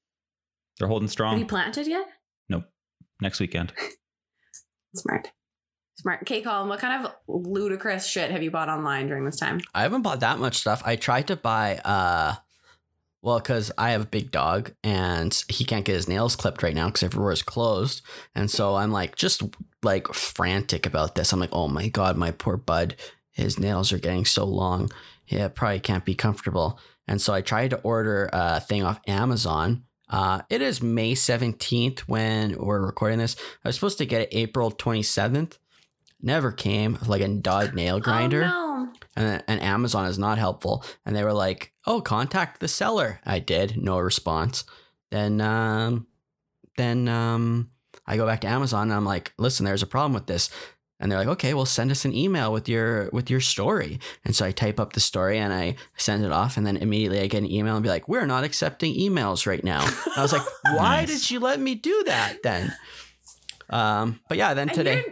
[0.80, 1.34] They're holding strong.
[1.34, 2.08] have you planted yet?
[2.50, 2.64] Nope.
[3.22, 3.74] Next weekend.
[4.96, 5.30] Smart.
[6.00, 6.22] Smart.
[6.24, 9.60] Okay, Colin, what kind of ludicrous shit have you bought online during this time?
[9.76, 10.82] I haven't bought that much stuff.
[10.84, 12.36] I tried to buy uh
[13.22, 16.76] well, because I have a big dog and he can't get his nails clipped right
[16.76, 18.02] now because everywhere's closed.
[18.34, 19.44] And so I'm like just
[19.84, 21.34] like frantic about this.
[21.34, 22.96] I'm like, oh my God, my poor bud.
[23.32, 24.90] His nails are getting so long.
[25.28, 26.80] Yeah, probably can't be comfortable.
[27.08, 29.84] And so I tried to order a thing off Amazon.
[30.10, 33.36] Uh, it is May 17th when we're recording this.
[33.64, 35.58] I was supposed to get it April 27th.
[36.22, 38.69] Never came, like a dog nail grinder Oh, no.
[39.20, 40.84] And, and Amazon is not helpful.
[41.06, 44.64] And they were like, "Oh, contact the seller." I did, no response.
[45.12, 46.08] Then, um,
[46.78, 47.70] then um,
[48.08, 50.50] I go back to Amazon and I'm like, "Listen, there's a problem with this."
[51.02, 54.36] And they're like, "Okay, well, send us an email with your with your story." And
[54.36, 57.28] so I type up the story and I send it off, and then immediately I
[57.28, 60.34] get an email and be like, "We're not accepting emails right now." And I was
[60.34, 61.08] like, "Why Nice.
[61.08, 62.74] did you let me do that then?"
[63.70, 65.04] Um, but yeah, then And today.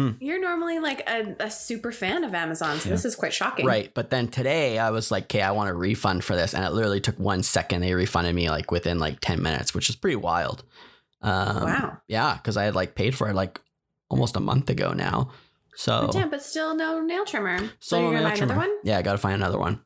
[0.00, 0.24] You're, Hmm.
[0.24, 2.94] you're normally like a, a super fan of Amazon, so Yeah.
[2.94, 3.66] this is quite shocking.
[3.66, 3.92] Right.
[3.94, 6.54] But then today I was like, okay, I want a refund for this.
[6.54, 7.80] And it literally took one second.
[7.82, 10.64] They refunded me like within like 10 minutes, which is pretty wild.
[11.22, 11.98] Um, Wow.
[12.08, 12.38] Yeah.
[12.42, 13.60] Cause I had like paid for it like
[14.08, 15.30] almost a month ago now.
[15.76, 17.58] So, But, damn, but still no nail trimmer.
[17.58, 18.56] so Still you're gonna buy another trimmer.
[18.56, 18.70] one?
[18.84, 19.80] yeah, I got to find another one.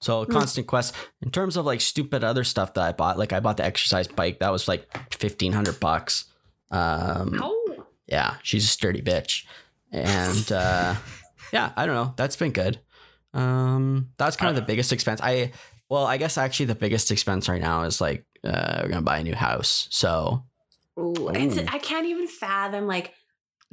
[0.00, 0.32] So Hmm.
[0.32, 3.56] constant quest in terms of like stupid other stuff that I bought, like I bought
[3.56, 4.38] the exercise bike.
[4.40, 6.26] That was like 1500 bucks.
[6.70, 7.60] Um, Oh.
[8.06, 9.44] Yeah, she's a sturdy bitch.
[9.92, 10.94] And uh
[11.52, 12.14] yeah, I don't know.
[12.16, 12.80] That's been good.
[13.32, 15.20] Um that's kind of the biggest expense.
[15.22, 15.52] I
[15.88, 19.18] well, I guess actually the biggest expense right now is like uh we're gonna buy
[19.18, 19.88] a new house.
[19.90, 20.44] So
[20.98, 21.28] Ooh.
[21.28, 23.12] I can't even fathom like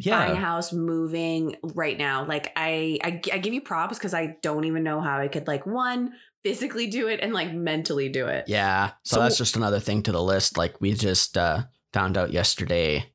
[0.04, 2.26] buying a house, moving right now.
[2.26, 5.46] Like I, I, I give you props because I don't even know how I could
[5.48, 6.14] like one
[6.44, 8.46] physically do it and like mentally do it.
[8.48, 8.94] yeah.
[9.04, 10.58] So, So- that's just another thing to the list.
[10.58, 11.64] Like we just uh
[11.94, 13.06] found out yesterday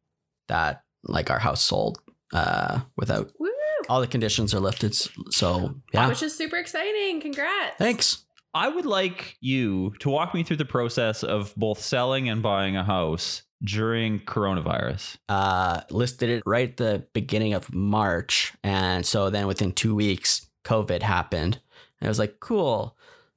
[0.46, 1.98] that like our house sold
[2.32, 3.48] uh, without Woo!
[3.88, 4.94] all the conditions are lifted.
[5.30, 7.20] So yeah, Which is super exciting.
[7.20, 7.76] Congrats.
[7.78, 8.24] thanks.
[8.54, 12.74] I would like you to walk me through the process of both selling and buying
[12.76, 15.16] a house during coronavirus.
[15.28, 18.54] uh, listed it right at the beginning of March.
[18.64, 21.60] And so then within two weeks, COVID happened.
[22.00, 22.96] And it was like, cool.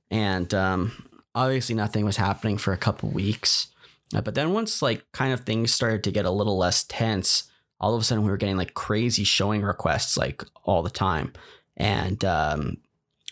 [0.09, 1.05] And um,
[1.35, 3.67] obviously, nothing was happening for a couple weeks.
[4.15, 7.48] Uh, but then once like kind of things started to get a little less tense,
[7.79, 11.33] all of a sudden we were getting like crazy showing requests like all the time.
[11.77, 12.77] And um,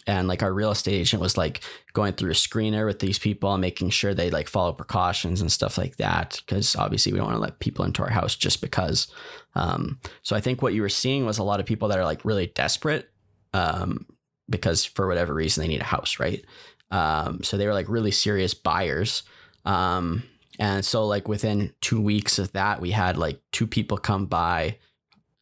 [0.08, 3.54] and like our real estate agent was like going through a screener with these people
[3.54, 7.28] and making sure they like follow precautions and stuff like that because obviously we don't
[7.28, 9.08] want to let people into our house just because.
[9.56, 12.06] Um, so i think what you were seeing was a lot of people that are
[12.06, 13.10] like really desperate
[13.54, 14.06] um,
[14.50, 16.44] because for whatever reason they need a house right?
[16.90, 19.24] Um, so they were like really serious buyers.
[19.66, 20.24] Um,
[20.60, 24.78] and so like within two weeks of that we had like two people come by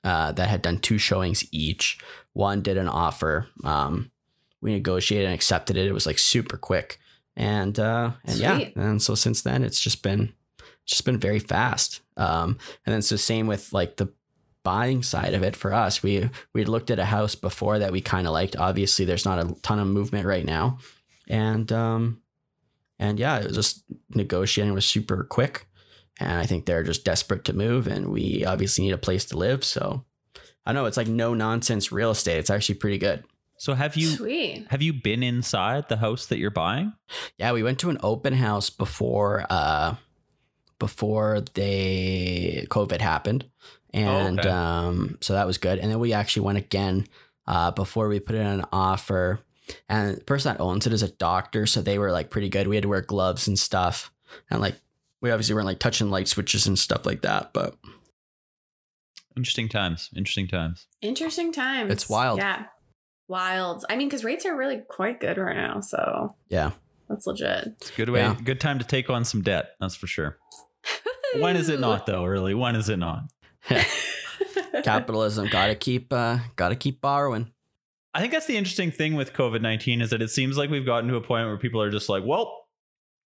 [0.04, 1.98] uh, that had done two showings each
[2.34, 4.12] one did an offer um,
[4.66, 5.86] we negotiated and accepted it.
[5.86, 7.00] It was like super quick.
[7.38, 11.38] And uh and yeah, and so since then it's just been it's just been very
[11.38, 12.02] fast.
[12.18, 14.12] Um and then so same with like the
[14.64, 16.02] buying side of it for us.
[16.02, 18.56] We we looked at a house before that we kind of liked.
[18.56, 20.80] Obviously there's not a ton of movement right now.
[21.28, 22.22] And um
[22.98, 23.84] and yeah, it was just
[24.16, 25.68] negotiating was super quick.
[26.20, 29.38] And I think they're just desperate to move and we obviously need a place to
[29.38, 30.06] live, so
[30.66, 32.38] I know it's like no nonsense real estate.
[32.38, 33.24] It's actually pretty good.
[33.58, 34.68] So have you Sweet.
[34.70, 36.94] have you been inside the house that you're buying?
[37.38, 39.96] Yeah, we went to an open house before uh
[40.80, 43.46] before they COVID happened.
[43.94, 44.50] And okay.
[44.50, 45.80] um so that was good.
[45.80, 47.08] And then we actually went again
[47.48, 49.40] uh before we put in an offer.
[49.88, 52.68] And the person that owns it is a doctor, so they were like pretty good.
[52.68, 54.12] We had to wear gloves and stuff.
[54.50, 54.76] And like
[55.22, 57.76] we obviously weren't like touching light switches and stuff like that, but
[59.38, 60.10] Interesting times.
[60.16, 60.88] Interesting times.
[61.02, 61.92] Interesting times.
[61.92, 62.40] It's wild.
[62.40, 62.66] Yeah.
[63.28, 63.84] Wild.
[63.90, 65.82] I mean, because rates are really quite good right now.
[65.82, 66.72] So yeah.
[67.10, 67.74] that's legit.
[67.82, 68.38] It's a good way, Yeah.
[68.42, 69.72] good time to take on some debt.
[69.80, 70.38] That's for sure.
[71.38, 72.24] When is it not though?
[72.24, 72.54] Really?
[72.54, 73.24] When is it not?
[74.84, 77.52] Capitalism gotta keep uh gotta keep borrowing.
[78.14, 80.86] I think that's the interesting thing with COVID nineteen is that it seems like we've
[80.86, 82.68] gotten to a point where people are just like, well,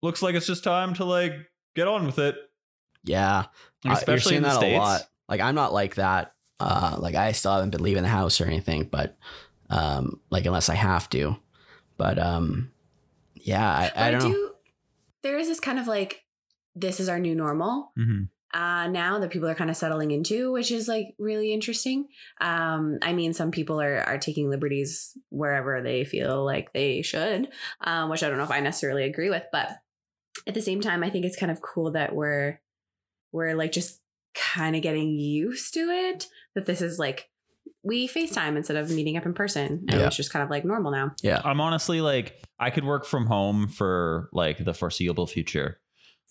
[0.03, 1.33] looks like it's just time to like
[1.74, 2.37] get on with it.
[3.04, 3.46] Yeah.
[3.84, 4.76] Like, Uh, especially in the that states.
[4.76, 5.02] a lot.
[5.28, 6.32] Like I'm not like that.
[6.60, 9.16] Uh, like I still haven't been leaving the house or anything, but
[9.70, 11.37] um, like unless I have to.
[11.96, 12.70] But um,
[13.34, 14.50] yeah, I, But I don't know.
[15.22, 16.24] There is this kind of like,
[16.74, 17.92] this is our new normal.
[17.98, 18.28] Mhm.
[18.52, 22.06] uh, now that people are kind of settling into, which is like really interesting.
[22.40, 27.48] Um, I mean, some people are are taking liberties wherever they feel like they should,
[27.80, 29.70] um, which I don't know if I necessarily agree with, but
[30.46, 32.61] at the same time, I think it's kind of cool that we're
[33.33, 34.00] we're like just
[34.35, 36.26] kind of getting used to it.
[36.54, 37.28] That this is like
[37.83, 40.07] we FaceTime instead of meeting up in person, and Yeah.
[40.07, 41.12] it's just kind of like normal now.
[41.22, 45.80] Yeah, I'm honestly like, I could work from home for like the foreseeable future.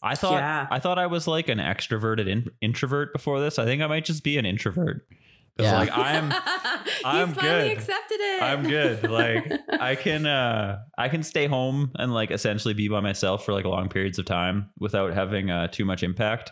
[0.01, 0.67] I thought Yeah.
[0.69, 3.57] I thought I was like an extroverted in- introvert before this.
[3.59, 5.07] I think I might just be an introvert.
[5.55, 5.79] Because Yeah.
[5.79, 6.31] like I'm
[7.05, 7.77] I'm finally good.
[7.77, 8.41] accepted it.
[8.41, 9.09] I'm good.
[9.09, 13.53] Like I can uh I can stay home and like essentially be by myself for
[13.53, 16.51] like long periods of time without having uh too much impact.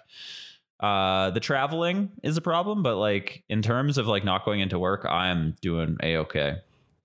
[0.80, 4.80] Uh the traveling is a problem, but like in terms of like not going into
[4.80, 6.58] work, I'm doing a okay.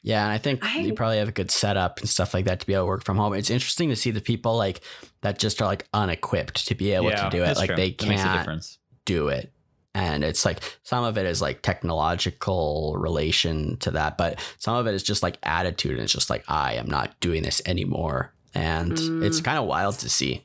[0.03, 2.61] yeah, and I think I- you probably have a good setup and stuff like that
[2.61, 3.35] to be able to work from home.
[3.35, 4.81] It's interesting to see the people like
[5.23, 7.57] that just are like unequipped to be able to do it.
[7.57, 7.77] Like true.
[7.77, 9.53] they That makes a can't do it.
[9.97, 14.87] And it's like some of it is like technological relation to that, but some of
[14.87, 15.93] it is just like attitude.
[15.93, 18.35] And it's just like, I am not doing this anymore.
[18.55, 19.25] And Mm.
[19.25, 20.45] it's kind of wild to see.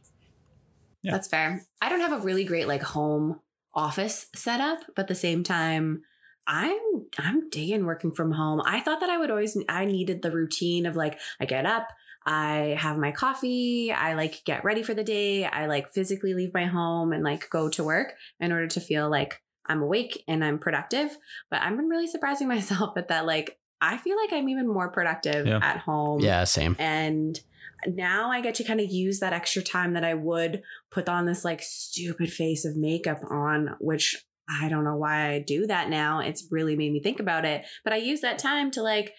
[1.03, 1.11] Yeah.
[1.11, 1.65] That's fair.
[1.81, 3.41] I don't have a really great like home
[3.73, 6.03] office setup, but at the same time,
[6.47, 6.79] I'm
[7.19, 8.61] I'm digging working from home.
[8.65, 11.87] I thought that I would always I needed the routine of like I get up,
[12.25, 16.53] I have my coffee, I like get ready for the day, I like physically leave
[16.53, 20.43] my home and like go to work in order to feel like I'm awake and
[20.43, 21.17] I'm productive.
[21.49, 24.89] But I've been really surprising myself at that like I feel like I'm even more
[24.91, 25.59] productive Yeah.
[25.63, 26.75] at home Yeah, same.
[26.77, 27.39] and
[27.87, 31.25] now I get to kind of use that extra time that I would put on
[31.25, 35.89] this like stupid face of makeup on, which I don't know why I do that
[35.89, 36.19] now.
[36.19, 37.65] It's really made me think about it.
[37.83, 39.13] But I use that time to like,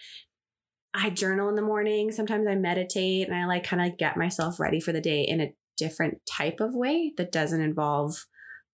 [0.94, 2.12] I journal in the morning.
[2.12, 5.40] Sometimes I meditate and I like kind of get myself ready for the day in
[5.40, 8.26] a different type of way that doesn't involve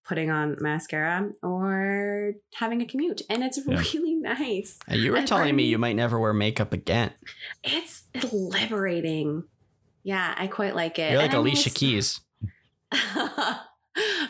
[0.05, 3.21] putting on mascara or having a commute.
[3.29, 3.77] And it's Yeah.
[3.95, 4.79] really nice.
[4.89, 7.13] And you were And telling me you might never wear makeup again.
[7.63, 9.45] It's liberating.
[10.03, 11.13] Yeah, I quite like it.
[11.13, 12.21] You're like And I mean, Alicia Keys.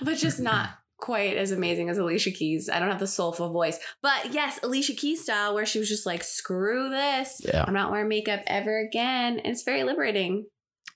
[0.02, 2.68] but just not quite as amazing as Alicia Keys.
[2.68, 3.78] I don't have the soulful voice.
[4.02, 7.40] But yes, Alicia Keys style, where she was just like, screw this.
[7.44, 7.64] Yeah.
[7.66, 9.38] I'm not wearing makeup ever again.
[9.38, 10.46] And it's very liberating.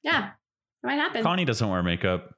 [0.02, 0.30] Yeah.
[0.82, 1.22] It might happen.
[1.22, 2.34] Connie doesn't wear makeup.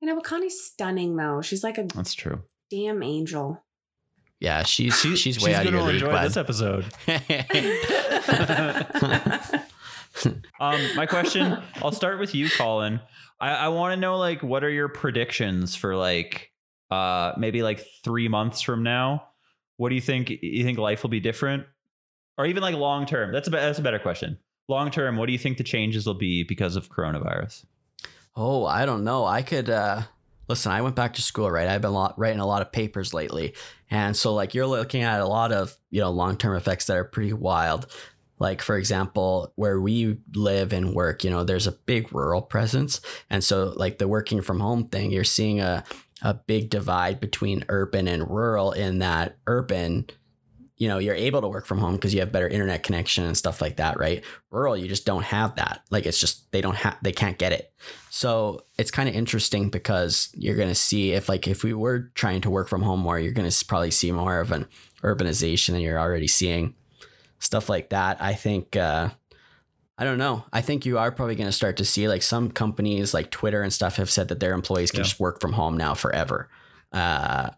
[0.00, 1.42] you know, but Connie's stunning though.
[1.42, 2.42] She's like a That's true.
[2.70, 3.64] damn angel.
[4.38, 6.24] Yeah, she's She- she's way out of gonna your league, enjoy bud.
[6.24, 6.86] this episode.
[10.60, 13.00] Um, my question, I'll start with you, Colin.
[13.40, 16.50] I, I want to know like what are your predictions for like
[16.90, 19.28] uh maybe like three months from now?
[19.76, 20.28] What do you think?
[20.28, 21.64] You think life will be different,
[22.36, 23.32] or even like long term?
[23.32, 24.38] That's a that's a better question.
[24.68, 27.64] Long term, what do you think the changes will be because of coronavirus?
[28.36, 29.24] Oh, I don't know.
[29.24, 30.02] I could uh
[30.50, 31.68] listen, I went back to school, right?
[31.68, 33.54] I've been writing a lot of papers lately.
[33.88, 37.04] And so like you're looking at a lot of, you know, long-term effects that are
[37.04, 37.86] pretty wild.
[38.40, 43.00] Like for example, where we live and work, you know, there's a big rural presence.
[43.28, 45.84] And so like the working from home thing, you're seeing a
[46.22, 50.06] a big divide between urban and rural in that urban
[50.80, 53.36] you know you're able to work from home because you have better internet connection and
[53.36, 54.24] stuff like that right?
[54.50, 55.82] Rural you just don't have that.
[55.90, 57.72] Like it's just they don't have they can't get it.
[58.08, 62.10] So it's kind of interesting because you're going to see if like if we were
[62.14, 64.66] trying to work from home more you're going to probably see more of an
[65.02, 66.74] urbanization than you're already seeing
[67.40, 69.08] stuff like that i think uh
[69.98, 70.44] I don't know.
[70.50, 73.60] I think you are probably going to start to see like some companies like Twitter
[73.62, 75.04] and stuff have said that their employees can Yeah.
[75.04, 76.48] just work from home now forever.
[76.90, 77.50] Uh,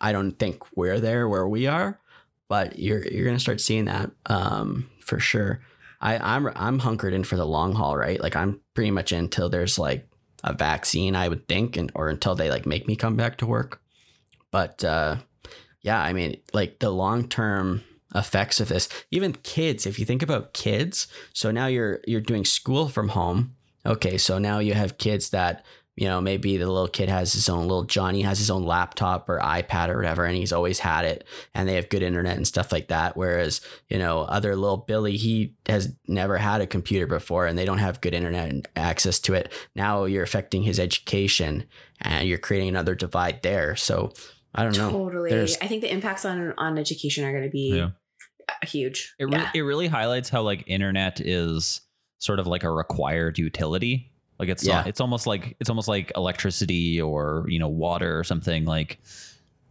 [0.00, 2.00] I don't think we're there where we are,
[2.48, 5.60] but you're you're gonna start seeing that um, for sure.
[6.00, 8.18] I, I'm I'm hunkered in for the long haul, right?
[8.18, 10.08] Like I'm pretty much in until there's like
[10.42, 13.46] a vaccine, I would think, and or until they like make me come back to
[13.46, 13.82] work.
[14.50, 15.16] But uh,
[15.82, 17.82] yeah, I mean, like the long term
[18.14, 19.86] effects of this, even kids.
[19.86, 23.54] If you think about kids, so now you're you're doing school from home.
[23.84, 27.50] Okay, so now you have kids that you know, maybe the little kid has his
[27.50, 31.04] own little Johnny has his own laptop or iPad or whatever, and he's always had
[31.04, 33.14] it, and they have good internet and stuff like that.
[33.14, 37.66] Whereas, you know, other little Billy, he has never had a computer before, and they
[37.66, 39.52] don't have good internet and access to it.
[39.74, 41.64] Now you're affecting his education,
[42.00, 43.76] and you're creating another divide there.
[43.76, 44.12] So
[44.54, 44.90] I don't know.
[44.90, 45.28] Totally.
[45.28, 47.90] There's- I think the impacts on on education are going to be Yeah.
[48.64, 49.14] Huge.
[49.18, 49.50] It, yeah.
[49.54, 51.80] it really highlights how like internet is
[52.18, 54.10] sort of like a required utility.
[54.38, 54.88] Like it's not, Yeah.
[54.88, 58.98] it's almost like it's almost like electricity or you know water or something like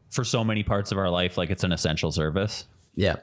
[0.09, 2.65] for so many parts of our life like it's an essential service.
[2.95, 3.17] Yeah.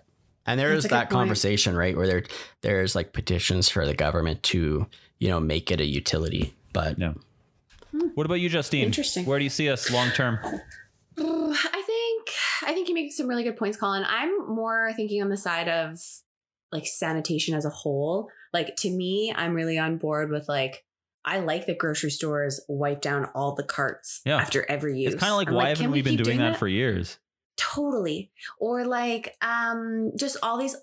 [0.47, 1.21] And there That's is a good that point.
[1.21, 2.23] conversation, right, where there
[2.63, 4.87] there's like petitions for the government to,
[5.19, 6.55] you know, make it a utility.
[6.73, 7.13] But Yeah.
[7.93, 8.09] Hmm.
[8.15, 8.85] What about you, Justine?
[8.85, 9.25] Interesting.
[9.27, 10.39] Where do you see us long term?
[11.19, 11.98] I think
[12.63, 14.05] I think you make some really good points, Colin.
[14.07, 15.99] I'm more thinking on the side of
[16.73, 18.29] like sanitation as a whole.
[18.53, 20.85] Like to me, I'm really on board with like
[21.25, 24.37] I like that grocery stores wipe down all the carts Yeah.
[24.39, 25.15] after every use.
[25.15, 27.19] It's kind of like I'm why can haven't we been keep doing that, for years?
[27.57, 30.77] totally or like um just all these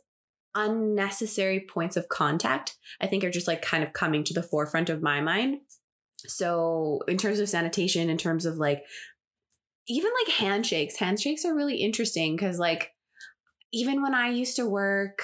[0.56, 4.90] unnecessary points of contact i think are just like kind of coming to the forefront
[4.90, 5.60] of my mind
[6.28, 8.84] so in terms of sanitation in terms of like
[9.88, 12.94] even like handshakes handshakes are really interesting because like
[13.72, 15.22] even when i used to work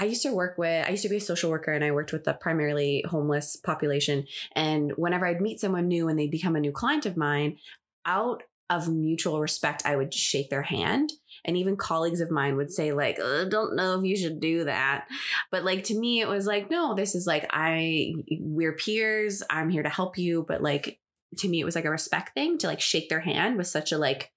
[0.00, 2.12] I used to work with, I used to be a social worker and I worked
[2.12, 4.26] with the primarily homeless population.
[4.54, 7.58] And whenever I'd meet someone new and they'd become a new client of mine,
[8.06, 11.12] out of mutual respect, I would shake their hand.
[11.44, 14.64] And even colleagues of mine would say, like, "Uh, don't know if you should do
[14.64, 15.08] that.
[15.50, 19.42] But like to me, it was like, no, this is like, I, we're peers.
[19.50, 20.44] I'm here to help you.
[20.46, 21.00] But like,
[21.36, 23.92] to me, it was like a respect thing to like shake their hand with such
[23.92, 24.32] a like,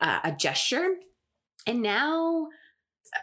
[0.00, 0.88] uh, a gesture.
[1.66, 2.48] And now,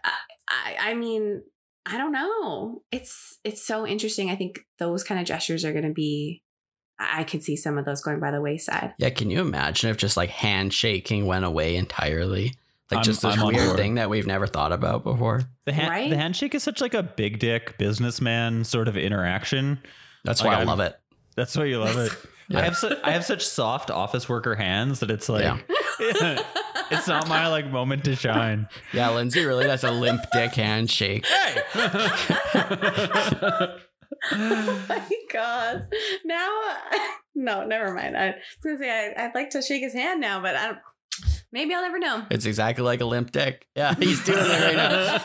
[0.03, 0.11] I,
[0.49, 1.43] I, I mean,
[1.85, 2.81] I don't know.
[2.91, 4.29] It's it's so interesting.
[4.31, 6.41] I think those kind of gestures are going to be.
[6.99, 8.93] I I could see some of those going by the wayside.
[8.97, 12.55] yeah, can you imagine if just like handshaking went away entirely?
[12.91, 13.77] Like I'm- just this I'm weird board.
[13.77, 15.41] thing that we've never thought about before.
[15.65, 16.09] The, hand, Right?
[16.09, 19.79] the handshake is such like a big dick businessman sort of interaction.
[20.23, 20.95] That's Like, why I I'm- love it.
[21.35, 22.11] That's why you love it.
[22.47, 22.59] Yeah.
[22.59, 25.57] I have su- I have such soft office worker hands that it's like Yeah.
[26.91, 28.67] it's not my like moment to shine.
[28.93, 31.25] Yeah, Lindsay really that's a limp dick handshake.
[31.25, 31.61] Hey.
[34.31, 35.87] oh my god!
[36.23, 36.59] Now,
[37.35, 38.17] no, never mind.
[38.17, 40.79] I was gonna say I, I'd like to shake his hand now, but I don't.
[41.51, 42.25] Maybe I'll never know.
[42.29, 43.65] It's exactly like a limp dick.
[43.75, 45.21] Yeah, he's doing it right now.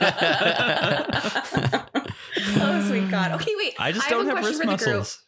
[2.60, 3.32] oh sweet God!
[3.40, 3.74] Okay, wait.
[3.78, 4.98] I just have don't a have question wrist for the group.
[4.98, 5.24] muscles.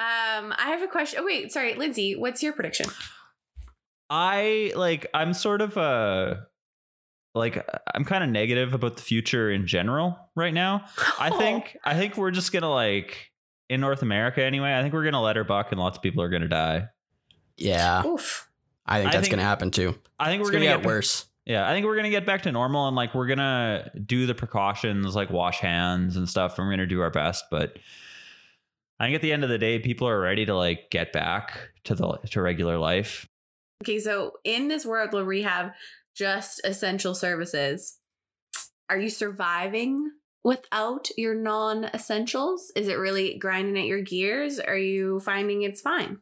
[0.00, 1.20] Um, I have a question.
[1.20, 2.16] Oh wait, sorry, Lindsay.
[2.16, 2.86] What's your prediction?
[4.08, 6.36] I like I'm sort of uh
[7.34, 10.84] like I'm kind of negative about the future in general right now.
[11.18, 11.38] I Oh.
[11.38, 13.30] think I think we're just gonna like
[13.68, 14.74] in North America anyway.
[14.76, 16.88] I think we're gonna let her buck and lots of people are gonna die.
[17.56, 18.48] Yeah, Oof.
[18.86, 19.96] I think I that's think- gonna happen too.
[20.18, 21.26] I think It's we're gonna, gonna, get get worse.
[21.46, 24.34] Yeah, I think we're gonna get back to normal and like we're gonna do the
[24.34, 26.58] precautions, like wash hands and stuff.
[26.58, 27.76] And we're gonna do our best, but
[29.00, 31.70] I think at the end of the day, people are ready to like get back
[31.84, 33.26] to the to regular life.
[33.82, 35.72] Okay, so in this world where we have
[36.14, 37.98] just essential services,
[38.90, 40.10] are you surviving
[40.44, 42.70] without your non essentials?
[42.76, 44.60] Is it really grinding at your gears?
[44.60, 46.18] Are you finding it's fine?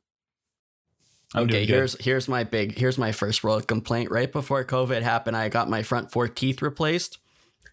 [1.34, 1.74] I'm okay, doing good.
[1.74, 4.12] here's here's my big here's my first world complaint.
[4.12, 7.18] Right before COVID happened, I got my front four teeth replaced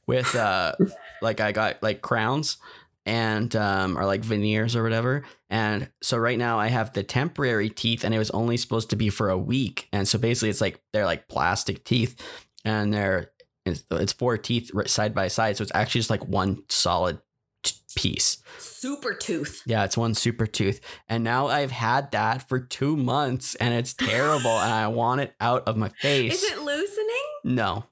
[0.07, 0.73] with uh
[1.21, 2.57] like I got like crowns
[3.05, 5.23] and um or like veneers or whatever.
[5.49, 8.95] And so right now I have the temporary teeth and it was only supposed to
[8.95, 9.87] be for a week.
[9.91, 12.19] And so basically it's like they're like plastic teeth
[12.63, 13.31] and they're
[13.65, 15.57] it's, it's four teeth side by side.
[15.57, 17.19] So it's actually just like one solid
[17.63, 18.37] t- piece.
[18.59, 19.63] Super tooth.
[19.65, 20.81] Yeah, it's one super tooth.
[21.09, 25.33] And now I've had that for two months and it's terrible and I want it
[25.39, 26.43] out of my face.
[26.43, 27.05] Is it loosening?
[27.43, 27.85] no.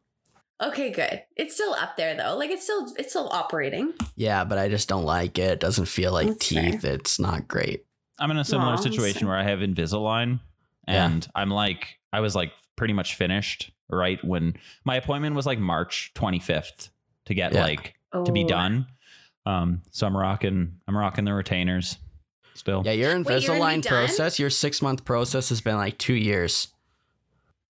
[0.62, 1.24] Okay, good.
[1.36, 2.38] It's still up there though.
[2.38, 3.94] Like it's still it's still operating.
[4.16, 5.52] Yeah, but I just don't like it.
[5.54, 6.72] It doesn't feel like That's fair.
[6.72, 6.86] teeth.
[6.86, 7.86] It's not great.
[8.20, 10.40] I'm in a similar Aw, situation where I have Invisalign,
[10.88, 11.06] Yeah.
[11.08, 15.60] and I'm like, I was like pretty much finished right when my appointment was like
[15.60, 16.90] March 25th
[17.26, 17.64] to get Yeah.
[17.64, 17.96] like
[18.26, 18.48] to be Oh.
[18.48, 18.88] done.
[19.46, 21.98] Um, so I'm rocking, I'm rocking the retainers
[22.54, 22.84] still.
[22.86, 23.90] Yeah, your Wait, you're gonna be Invisalign done?
[24.06, 26.70] process, your six month process has been like two years.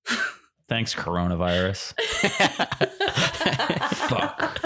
[0.73, 1.93] Thanks, coronavirus.
[4.09, 4.59] Fuck.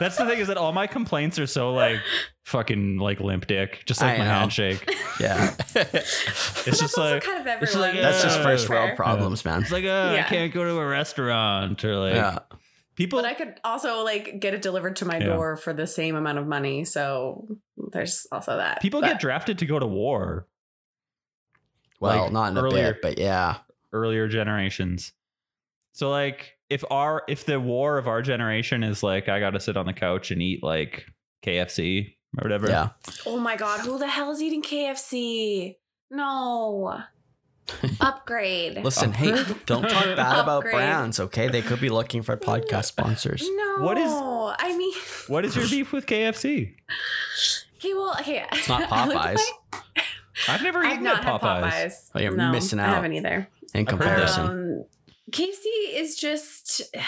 [0.00, 2.00] That's the thing is that all my complaints are so like
[2.42, 4.30] fucking like limp dick, just like I my know.
[4.32, 4.92] handshake.
[5.20, 5.54] yeah.
[5.76, 7.94] It's That's just also like kind of it's everyone.
[7.94, 8.42] like, That's just Yeah.
[8.42, 8.84] first Fair.
[8.86, 9.62] world problems, man.
[9.62, 10.28] it's like uh, I Yeah.
[10.28, 12.38] can't go to a restaurant or like Yeah.
[12.96, 13.20] people.
[13.22, 15.26] But I could also like get it delivered to my Yeah.
[15.36, 16.84] door for the same amount of money.
[16.84, 17.46] So
[17.92, 18.82] there's also that.
[18.82, 20.48] People But- get drafted to go to war.
[22.00, 23.58] Well, Like, not in a earlier- bit, but yeah.
[23.92, 25.12] Earlier generations.
[25.92, 29.60] So like if our if the war of our generation is like I got to
[29.60, 31.06] sit on the couch and eat like
[31.44, 32.68] KFC or whatever.
[32.68, 32.90] Yeah.
[33.26, 35.76] Oh my god, who the hell is eating KFC?
[36.10, 37.00] No.
[38.00, 38.82] Upgrade.
[38.82, 41.48] Listen, hey, don't talk bad about brands, okay?
[41.48, 43.42] They could be looking for podcast sponsors.
[43.48, 43.76] No.
[43.84, 44.92] What is- I mean
[45.28, 46.74] What is your beef with KFC?
[47.78, 48.44] Okay, well, okay.
[48.52, 50.00] It's not I look at Popeyes
[50.48, 51.62] I've never I've eaten not at had Popeyes.
[51.62, 52.10] Popeyes.
[52.14, 52.94] Oh, you're no, missing I out.
[52.96, 53.48] haven't either.
[53.74, 54.28] In I've heard that.
[54.28, 54.46] comparison.
[54.46, 54.84] Um,
[55.30, 55.64] KFC
[55.94, 56.82] is just.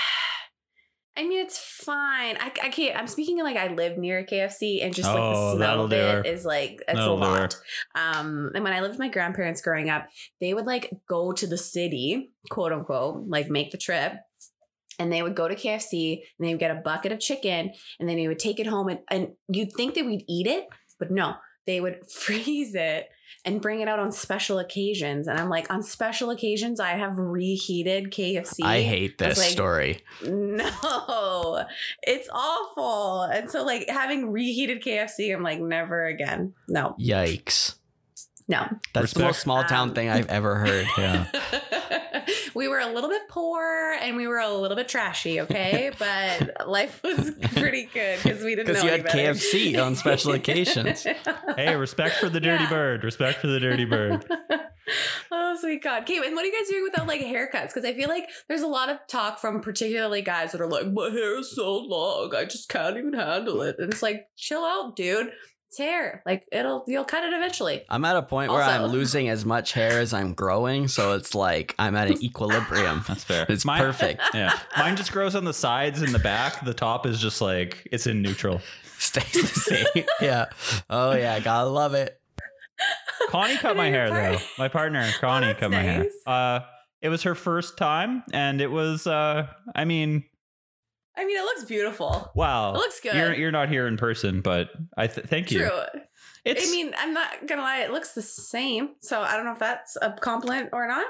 [1.14, 2.38] I mean, it's fine.
[2.38, 2.96] I, I can't.
[2.96, 5.84] I'm speaking like I live near a KFC, and just like Oh, the smell that'll
[5.84, 7.60] of it is like it's That'll a lot.
[7.94, 10.08] Um, and when I lived with my grandparents growing up,
[10.40, 14.14] they would like go to the city, quote unquote, like make the trip.
[14.98, 18.08] And they would go to KFC and they would get a bucket of chicken and
[18.08, 20.66] then they would take it home and, and you'd think that we'd eat it,
[20.98, 21.34] but no,
[21.66, 23.08] they would freeze it
[23.44, 25.26] and bring it out on special occasions.
[25.28, 28.64] And I'm like, on special occasions, I have reheated KFC.
[28.64, 30.00] I hate I this like, story.
[30.22, 31.64] No,
[32.02, 33.22] it's awful.
[33.22, 36.54] And so, like, having reheated KFC, I'm like, never again.
[36.68, 37.76] No, Yikes.
[38.48, 38.66] no.
[38.94, 40.86] That's the most small town Um, thing I've ever heard.
[40.98, 41.26] Yeah.
[42.54, 45.90] we were a little bit poor and we were a little bit trashy, okay?
[45.98, 49.18] But life was pretty good because we didn't know Because you had better.
[49.34, 51.06] KFC on special occasions.
[51.56, 52.70] Hey, respect for the dirty Yeah.
[52.70, 53.04] bird.
[53.04, 54.24] Respect for the dirty bird.
[55.30, 56.02] oh, sweet God.
[56.02, 57.68] Okay, and what are you guys doing without like haircuts?
[57.68, 60.90] Because I feel like there's a lot of talk from particularly guys that are like,
[60.92, 63.76] my hair is so long, I just can't even handle it.
[63.78, 65.30] And it's like, chill out, dude.
[65.72, 66.22] It's hair.
[66.26, 67.82] Like it'll you'll cut it eventually.
[67.88, 71.34] I'm at a point where I'm losing as much hair as I'm growing, so it's
[71.34, 73.02] like I'm at an equilibrium.
[73.08, 73.46] That's fair.
[73.48, 74.20] It's Mine- perfect.
[74.34, 74.58] Yeah.
[74.76, 76.62] Mine just grows on the sides and the back.
[76.62, 78.60] The top is just like it's in neutral.
[78.98, 80.04] Stays the same.
[80.20, 80.46] yeah.
[80.90, 82.20] Oh yeah, gotta love it.
[83.30, 84.38] Connie cut my then your hair though.
[84.58, 86.06] My partner, Connie, that's cut my hair.
[86.26, 86.60] Uh
[87.00, 90.24] it was her first time and it was uh I mean,
[91.16, 92.30] I mean, it looks beautiful.
[92.34, 92.74] wow.
[92.74, 93.14] It looks good.
[93.14, 95.60] You're you're not here in person, but I th- thank you.
[95.60, 95.80] True.
[96.44, 98.90] It's I mean, I'm not gonna lie, it looks the same.
[99.00, 101.06] So I don't know if that's a compliment or not.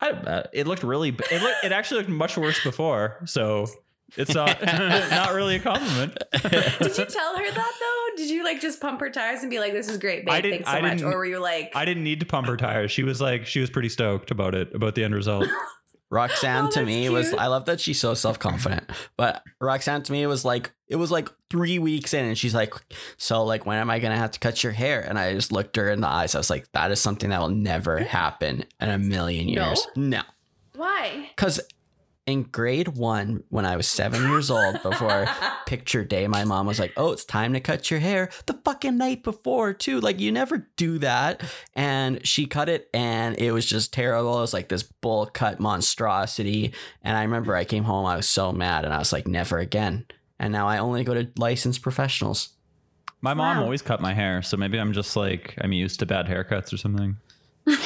[0.00, 3.22] I, uh, it looked really it looked, it actually looked much worse before.
[3.26, 3.66] So
[4.16, 6.18] it's not not really a compliment.
[6.32, 6.52] Did
[6.98, 8.16] you tell her that though?
[8.16, 10.42] Did you like just pump her tires and be like, "This is great, babe.
[10.42, 12.90] Thanks so much," or were you like, I didn't need to pump her tires.
[12.90, 15.46] She was like she was pretty stoked about it, about the end result.
[16.10, 17.32] Roxanne Oh, to me was.
[17.34, 18.90] I love that she's so self confident.
[19.16, 22.74] But Roxanne to me was like it was like three weeks in and she's like,
[23.16, 25.00] So like when am I gonna have to cut your hair?
[25.00, 26.34] And I just looked her in the eyes.
[26.34, 29.66] I was like, that is something that will never happen in a million No?
[29.68, 29.86] years.
[29.96, 30.22] No.
[30.74, 31.60] "Why?" Because
[32.30, 35.26] in grade one, when I was seven years old, before
[35.66, 38.96] picture day, my mom was like, "Oh, it's time to cut your hair." The fucking
[38.96, 40.00] night before, too.
[40.00, 41.42] Like you never do that.
[41.74, 44.38] And she cut it, and it was just terrible.
[44.38, 46.72] It was like this bowl cut monstrosity.
[47.02, 49.58] And I remember I came home, I was so mad, and I was like, "Never
[49.58, 50.06] again."
[50.38, 52.50] And now I only go to licensed professionals.
[53.20, 53.64] My mom Wow.
[53.64, 56.78] always cut my hair, so maybe I'm just like I'm used to bad haircuts or
[56.78, 57.18] something.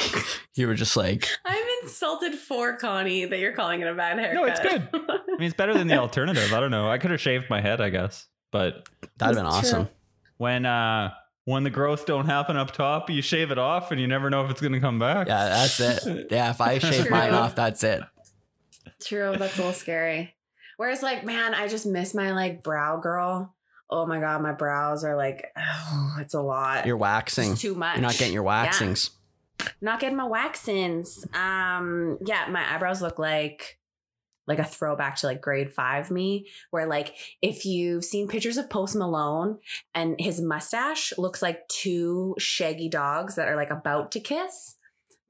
[0.57, 4.35] You were just like, I'm insulted for Connie that you're calling it a bad haircut.
[4.35, 4.87] No, it's good.
[4.93, 6.53] I mean, it's better than the alternative.
[6.53, 6.89] I don't know.
[6.89, 9.79] I could have shaved my head, I guess, but "That'd been That's true.
[9.79, 9.89] awesome."
[10.37, 11.11] when uh
[11.43, 14.45] when the growth don't happen up top, you shave it off, and you never know
[14.45, 15.27] if it's gonna come back.
[15.27, 16.27] Yeah, that's it.
[16.31, 18.01] Yeah, if I shave mine off, that's it.
[19.03, 20.35] True, that's a little scary.
[20.77, 23.53] Whereas, like, man, I just miss my like brow girl.
[23.89, 26.85] Oh my god, my brows are like, oh, it's a lot.
[26.85, 27.51] You're waxing.
[27.51, 27.97] It's too much.
[27.97, 29.09] You're not getting your waxings.
[29.81, 31.25] Not getting my waxins.
[31.35, 33.79] Um, yeah, my eyebrows look like
[34.47, 38.69] like a throwback to like grade five me, where like if you've seen pictures of
[38.69, 39.57] Post Malone
[39.93, 44.75] and his mustache looks like two shaggy dogs that are like about to kiss.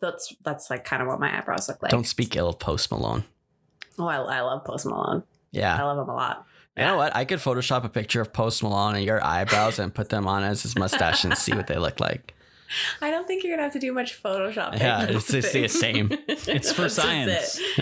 [0.01, 1.91] That's that's like kind of what my eyebrows look like.
[1.91, 3.23] Don't speak ill of Post Malone.
[3.97, 5.23] oh, I, I love Post Malone.
[5.51, 6.45] Yeah, I love him a lot.
[6.77, 7.15] You know what?
[7.15, 10.43] I could Photoshop a picture of Post Malone and your eyebrows and put them on
[10.43, 12.35] as his mustache and see what they look like.
[13.01, 14.77] I don't think you're gonna have to do much Photoshop.
[14.79, 16.09] Yeah, it's- it's the same.
[16.27, 17.59] It's for science.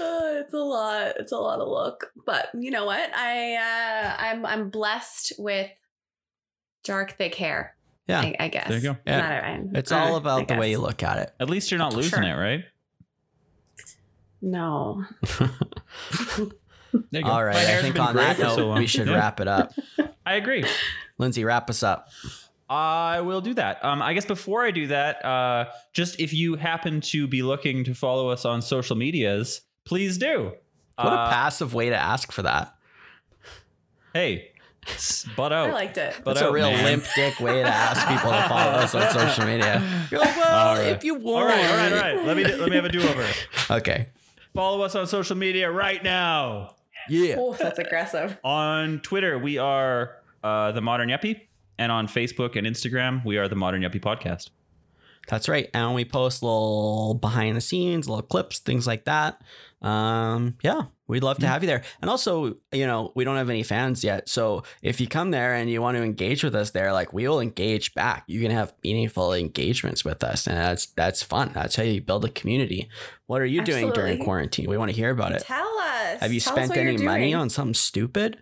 [0.00, 1.12] oh, it's a lot.
[1.18, 2.12] It's a lot of look.
[2.24, 3.10] But you know what?
[3.14, 5.70] I uh, I'm I'm blessed with
[6.84, 7.74] dark, thick hair.
[8.08, 8.20] Yeah.
[8.20, 8.68] I, I guess.
[8.68, 8.96] There you go.
[9.06, 9.18] Yeah.
[9.20, 9.76] Not everyone.
[9.76, 11.34] It's Uh, all I about the way you look at it.
[11.40, 12.22] At least you're not losing Sure.
[12.22, 12.64] it, right?
[14.40, 15.04] No.
[15.38, 15.40] There
[17.20, 17.30] you go.
[17.30, 17.54] All right.
[17.54, 19.16] My I think on that for so note, we should Yeah.
[19.16, 19.72] wrap it up.
[20.26, 20.64] I agree.
[21.18, 22.08] Lindsay, wrap us up.
[22.68, 23.84] I will do that.
[23.84, 27.84] Um, I guess before I do that, uh, just if you happen to be looking
[27.84, 30.52] to follow us on social medias, please do.
[30.96, 32.74] What a Uh, passive way to ask for that.
[34.14, 34.50] Hey,
[34.88, 35.70] s- butt out.
[35.70, 36.14] I liked it.
[36.24, 36.84] Butt That's a real man.
[36.84, 39.82] limp dick way to ask people to follow us on social media.
[40.10, 40.86] You're like, well, All right.
[40.88, 41.48] if you All want.
[41.50, 42.24] right, all right, all right.
[42.26, 43.26] Let me let me have a do over.
[43.70, 44.08] Okay.
[44.54, 46.70] Follow us on social media right now.
[47.08, 47.34] Yeah.
[47.38, 48.38] Oh, that's aggressive.
[48.42, 51.42] On Twitter, we are uh, the Modern Yuppie,
[51.78, 54.50] and on Facebook and Instagram, we are the Modern Yuppie Podcast.
[55.28, 55.68] That's right.
[55.74, 59.42] And we post little behind the scenes, little clips, things like that.
[59.82, 61.82] Um, yeah, we'd love to have you there.
[62.00, 64.28] And also, you know, we don't have any fans yet.
[64.28, 67.26] So if you come there and you want to engage with us there, like we
[67.26, 68.24] will engage back.
[68.26, 70.46] You can have meaningful engagements with us.
[70.46, 71.50] And that's that's fun.
[71.54, 72.88] That's how you build a community.
[73.26, 74.70] What are you doing during quarantine?
[74.70, 75.42] We want to hear about it.
[75.42, 76.20] Tell us.
[76.20, 78.38] Have you Tell spent any money on something stupid?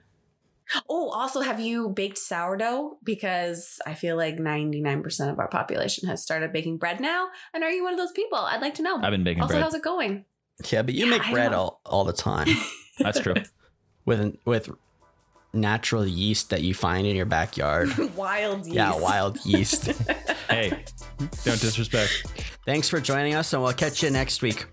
[0.88, 2.98] Oh, also, have you baked sourdough?
[3.04, 7.28] Because I feel like 99% of our population has started baking bread now.
[7.52, 8.38] And are you one of those people?
[8.38, 8.96] I'd like to know.
[9.02, 9.62] I've been baking also, bread.
[9.62, 10.24] how's it going?
[10.70, 11.58] Yeah, but you Yeah, make I bread know.
[11.58, 12.46] all, all the time
[12.98, 13.34] That's true.
[14.04, 14.70] with with
[15.52, 17.96] natural yeast that you find in your backyard.
[18.16, 18.70] Wild yeast.
[18.74, 19.86] Yeah, wild yeast.
[20.48, 20.70] hey,
[21.44, 22.26] don't disrespect.
[22.66, 24.66] Thanks for joining us, and we'll catch you next week.